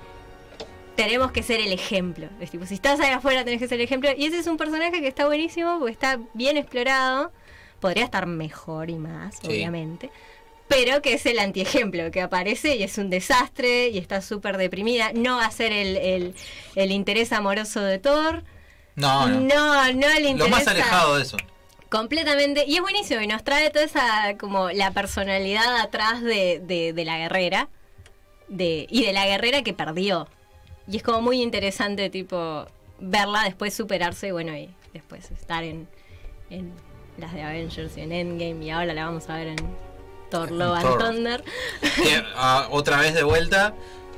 [0.95, 3.85] tenemos que ser el ejemplo es tipo si estás ahí afuera tenés que ser el
[3.85, 7.33] ejemplo y ese es un personaje que está buenísimo porque está bien explorado
[7.81, 9.49] podría estar mejor y más Sí.
[9.49, 10.13] obviamente
[10.71, 15.11] pero que es el antiejemplo que aparece y es un desastre y está súper deprimida
[15.13, 16.35] no va a ser el, el,
[16.77, 18.45] el interés amoroso de Thor
[18.95, 19.41] No, no.
[19.41, 21.37] no, no le interesa Lo más alejado de eso.
[21.89, 22.65] Completamente.
[22.69, 27.05] Y es buenísimo y nos trae toda esa, como la personalidad atrás de, de- de
[27.05, 27.69] la guerrera.
[28.47, 30.29] De, y de la guerrera que perdió.
[30.89, 32.65] Y es como muy interesante, tipo,
[33.01, 35.89] verla después superarse y bueno, y después estar en,
[36.51, 36.73] en
[37.17, 39.57] las de Avengers y en Endgame y ahora la vamos a ver en
[40.31, 40.99] Thor Love and Thor.
[40.99, 41.45] Thunder.
[41.81, 43.75] Que, ah, otra vez de vuelta,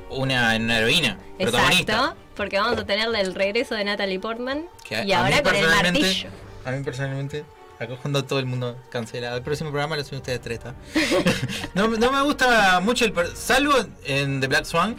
[0.09, 1.93] una, una heroína, protagonista.
[1.93, 2.17] Exacto.
[2.35, 4.67] Porque vamos a tenerle el regreso de Natalie Portman.
[4.83, 6.29] Que a- y a mí ahora con el personalmente- martillo.
[6.65, 7.45] A mí personalmente,
[7.79, 9.35] acá cuando todo el mundo cancela.
[9.35, 10.73] El próximo programa lo suben ustedes tres, ¿tá?
[11.75, 13.13] no, no me gusta mucho el...
[13.35, 13.73] Salvo
[14.05, 14.95] en The Black Swan.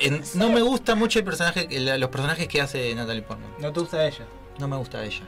[0.00, 3.50] En- no me gusta mucho el personaje, el- los personajes que hace Natalie Portman.
[3.58, 4.24] ¿No te gusta ella?
[4.58, 5.22] No me gusta ella.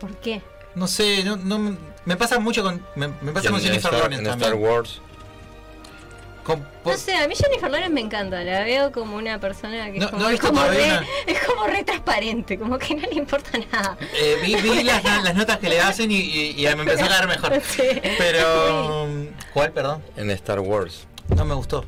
[0.00, 0.40] ¿Por qué?
[0.76, 2.80] No sé, no, no- me pasa mucho con...
[2.94, 4.52] Me, me pasa con en, Jennifer Star, Lawrence en también.
[4.52, 5.00] Star Wars,
[6.44, 9.90] Con- por- No sé, a mí Jennifer Lawrence me encanta, la veo como una persona
[9.90, 12.94] que No- es, como, no es, como re, una- es como re transparente, como que
[12.94, 13.96] no le importa nada.
[14.14, 17.08] eh, vi, vi las, las notas que le hacen y, y- y me empezó a
[17.08, 17.60] caer mejor.
[17.66, 17.82] Sí.
[18.18, 19.08] Pero...
[19.54, 20.02] ¿Cuál, perdón?
[20.16, 21.06] en Star Wars.
[21.34, 21.84] No me gustó.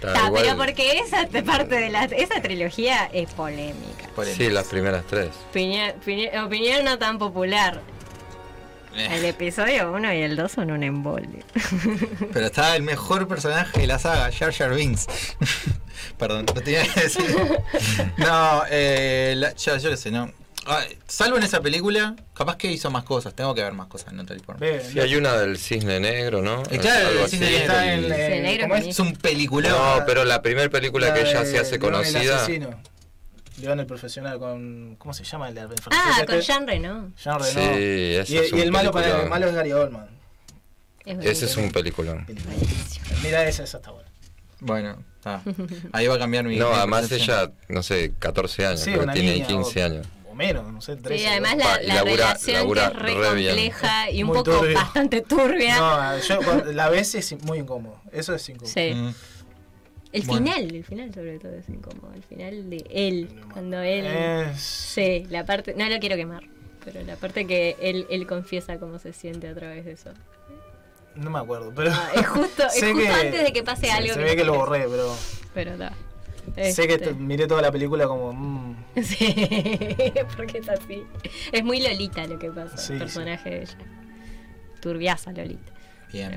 [0.00, 0.42] Está Ta, igual.
[0.42, 4.06] pero porque esa te- parte de la, esa trilogía es polémica.
[4.16, 5.28] El- Sí, las primeras tres.
[5.50, 7.80] Opinión, opinión- opinión no tan popular.
[8.96, 11.44] El Eh, episodio 1 y el 2 son un embole.
[12.32, 15.06] pero está el mejor personaje de la saga, Jar Jar Binks.
[16.18, 17.36] Perdón, lo tenía que decir.
[18.16, 20.32] No, eh, la- yo, yo qué sé, no.
[20.70, 23.34] Ah, salvo en esa película, capaz que hizo más cosas.
[23.34, 24.70] Tengo que ver más cosas en Natalie Portman.
[24.70, 26.62] Ve, Sí, hay una del cisne negro, ¿no?
[26.70, 27.60] Eh, claro, el cisne negro.
[27.62, 28.88] está en, Sí, eh, negro ¿cómo es es?
[28.88, 29.72] Es un peliculón.
[29.72, 32.36] No, pero la primera película La que ella de se hace León el conocida.
[32.42, 32.80] asesino.
[33.60, 34.96] León el profesional con.
[34.96, 35.60] ¿Cómo se llama el de
[35.90, 36.26] Ah, este?
[36.26, 37.12] con Jean Reno.
[37.22, 37.70] Jean Sí, Reno.
[38.22, 39.30] ese y, es y un el malo para el peliculón.
[39.30, 40.08] malo es Gary Oldman.
[41.04, 42.26] Ese es un peliculón.
[43.22, 44.08] Mira esa, esa está buena.
[44.60, 45.42] Bueno, está.
[45.92, 46.56] Ahí va a cambiar mi.
[46.56, 50.06] No, además ella, no sé, 14 años, Sí, que tiene niña, 15 o- años.
[50.30, 51.22] O menos, no sé, 13.
[51.22, 51.64] Sí, además ¿no?
[51.64, 53.48] la, y la labura- relación labura que es re, re bien.
[53.50, 54.74] compleja y un Muy poco turbio.
[54.76, 55.76] bastante turbia.
[55.78, 58.00] No, yo la ves es muy incómodo.
[58.12, 58.72] Eso es incómodo.
[58.72, 58.92] Sí.
[58.94, 59.14] Mm.
[60.12, 60.46] El Bueno.
[60.52, 62.12] final, el final sobre todo es incómodo.
[62.14, 64.06] El final de él, cuando él...
[64.06, 64.60] Es...
[64.60, 65.74] Sí, la parte...
[65.76, 66.42] No lo quiero quemar,
[66.84, 70.10] pero la parte que él, él confiesa cómo se siente a través de eso.
[71.16, 71.90] No me acuerdo, pero.
[71.92, 74.14] Ah, es justo, es justo que- antes de que pase se- algo.
[74.14, 75.16] Se que ve no que lo borré, pero.
[75.54, 75.92] Pero da.
[76.54, 78.32] Sé que Este, miré toda la película como.
[78.32, 79.34] mm, Sí,
[80.36, 81.02] porque es así.
[81.52, 83.04] Es muy Lolita lo que pasa, Sí, el sí.
[83.04, 83.78] personaje de ella.
[84.80, 85.72] Turbiaza Lolita.
[86.12, 86.30] Bien.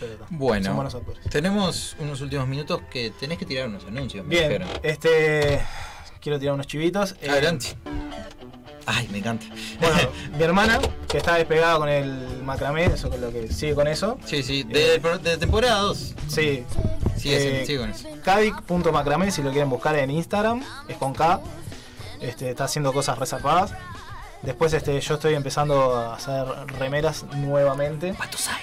[0.00, 0.90] Pero bueno.
[0.92, 4.24] pero tenemos unos últimos minutos que tenés que tirar unos anuncios.
[4.26, 4.68] me Bien, dijeron.
[4.82, 5.60] este.
[6.20, 7.14] Quiero tirar unos chivitos.
[7.20, 7.68] Eh, Adelante.
[8.86, 9.46] Ay, me encanta.
[9.80, 9.96] Bueno,
[10.36, 10.78] mi hermana,
[11.08, 14.18] que está despegada con el macramé, eso con lo que sigue con eso.
[14.24, 16.14] Sí, sí, de, de temporada 2.
[16.28, 16.64] Sí,
[17.16, 18.08] Sigue, Eh, sigue con eso.
[18.24, 21.40] Kadic.macramé, si lo quieren buscar en Instagram, es con K.
[22.20, 23.72] Este, está haciendo cosas reservadas.
[24.42, 26.44] Después este, yo estoy empezando a hacer
[26.78, 28.12] remeras nuevamente.
[28.12, 28.60] Batusai.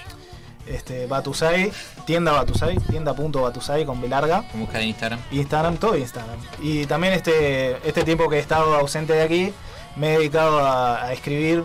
[0.67, 1.71] Este, Batusai,
[2.05, 4.43] tienda Batusai, tienda.batusai con B larga.
[4.53, 5.19] Buscar en Instagram.
[5.31, 6.37] Instagram, todo Instagram.
[6.61, 9.53] Y también este, este tiempo que he estado ausente de aquí,
[9.95, 11.63] me he dedicado a, a escribir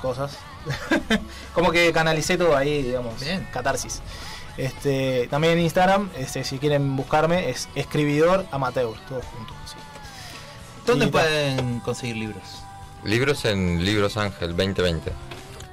[0.00, 0.36] cosas.
[1.54, 3.18] Como que canalicé todo ahí, digamos.
[3.20, 3.46] Bien.
[3.52, 4.02] Catarsis.
[4.56, 9.54] Este, también en Instagram, este, si quieren buscarme, es escribidor amateur, todo junto.
[9.64, 9.76] así.
[10.86, 12.42] ¿Dónde Y pueden conseguir libros?
[13.04, 15.12] Libros en Libros Ángel 2020.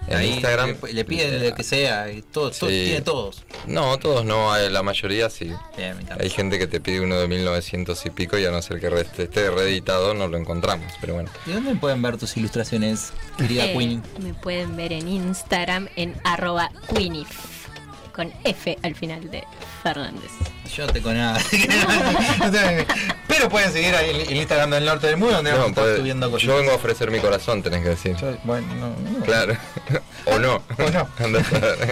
[0.07, 0.77] En Ahí Instagram.
[0.83, 3.43] Le, le piden lo que sea, y todo, tiene todos.
[3.65, 5.51] No, todos no, eh, la mayoría sí.
[5.75, 5.97] Bien.
[6.19, 8.89] Hay gente que te pide uno de 1900 y pico y a no ser que
[8.89, 11.29] reste- esté reeditado no lo encontramos, pero bueno.
[11.45, 13.99] ¿Y dónde pueden ver tus ilustraciones, querida Eh, Queenie?
[14.21, 17.27] Me pueden ver en Instagram en arroba Queenif.
[18.17, 19.43] Con F al final de
[19.83, 20.31] Fernández.
[20.75, 21.39] Yo no tengo nada.
[23.27, 25.81] Pero pueden seguir ahí el, el Instagram del norte del mundo donde No, vamos a
[25.81, 26.47] estar subiendo cosas.
[26.47, 28.15] yo vengo a ofrecer mi corazón, tenés que decir.
[28.43, 28.89] Bueno, no,
[29.19, 29.23] no.
[29.25, 29.55] Claro.
[30.25, 30.55] o no.
[30.55, 31.07] O no.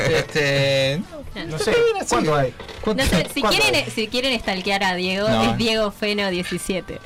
[0.09, 1.01] Este.
[1.47, 1.75] No sé,
[2.09, 2.53] ¿cuánto hay?
[2.85, 3.91] No sé, si ¿Cuánto quieren, hay?
[3.91, 5.51] si quieren stalkear a Diego, No.
[5.51, 6.99] es Diego Feno 17.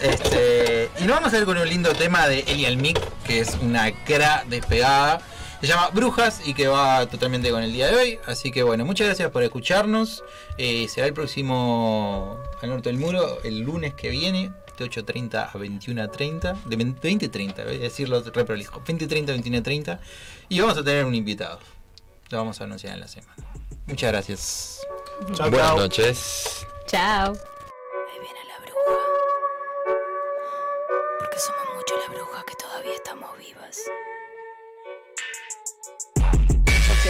[0.00, 3.54] Este, y nos vamos a ir con un lindo tema de Elial Mick, que es
[3.60, 5.20] una cra despegada.
[5.62, 8.18] Se llama Brujas y que va totalmente con el día de hoy.
[8.26, 10.24] Así que bueno, muchas gracias por escucharnos.
[10.58, 14.50] Eh, será el próximo al norte del muro el lunes que viene.
[14.76, 16.64] De 8.30 a 21.30.
[16.64, 18.82] De 20.30, voy a decirlo re prolijo.
[18.84, 20.00] 20.30 a 21.30.
[20.48, 21.60] Y vamos a tener un invitado.
[22.30, 23.36] Lo vamos a anunciar en la semana.
[23.86, 24.80] Muchas gracias.
[25.34, 25.78] Chao, Buenas chao.
[25.78, 26.66] noches.
[26.88, 27.51] Chao.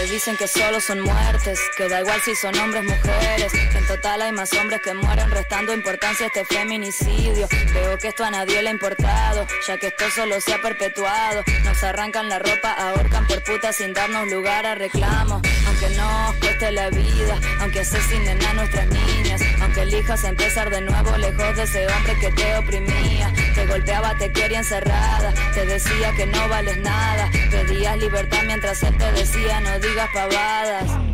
[0.03, 3.53] Porque dicen que solo son muertes, que da igual si son hombres mujeres.
[3.55, 7.46] En total hay más hombres que mueren, restando importancia a este feminicidio.
[7.72, 11.44] Veo que esto a nadie le ha importado, ya que esto solo se ha perpetuado.
[11.64, 15.40] Nos arrancan la ropa, ahorcan por puta sin darnos lugar a reclamo.
[15.68, 21.16] Aunque nos cueste la vida, aunque asesinen a nuestras niñas, aunque elijas empezar de nuevo
[21.16, 23.32] lejos de ese hombre que te oprimía.
[23.62, 27.30] Te golpeaba, te quería encerrada, te decía que no vales nada.
[27.48, 31.12] Pedías libertad mientras él te decía no digas pavadas.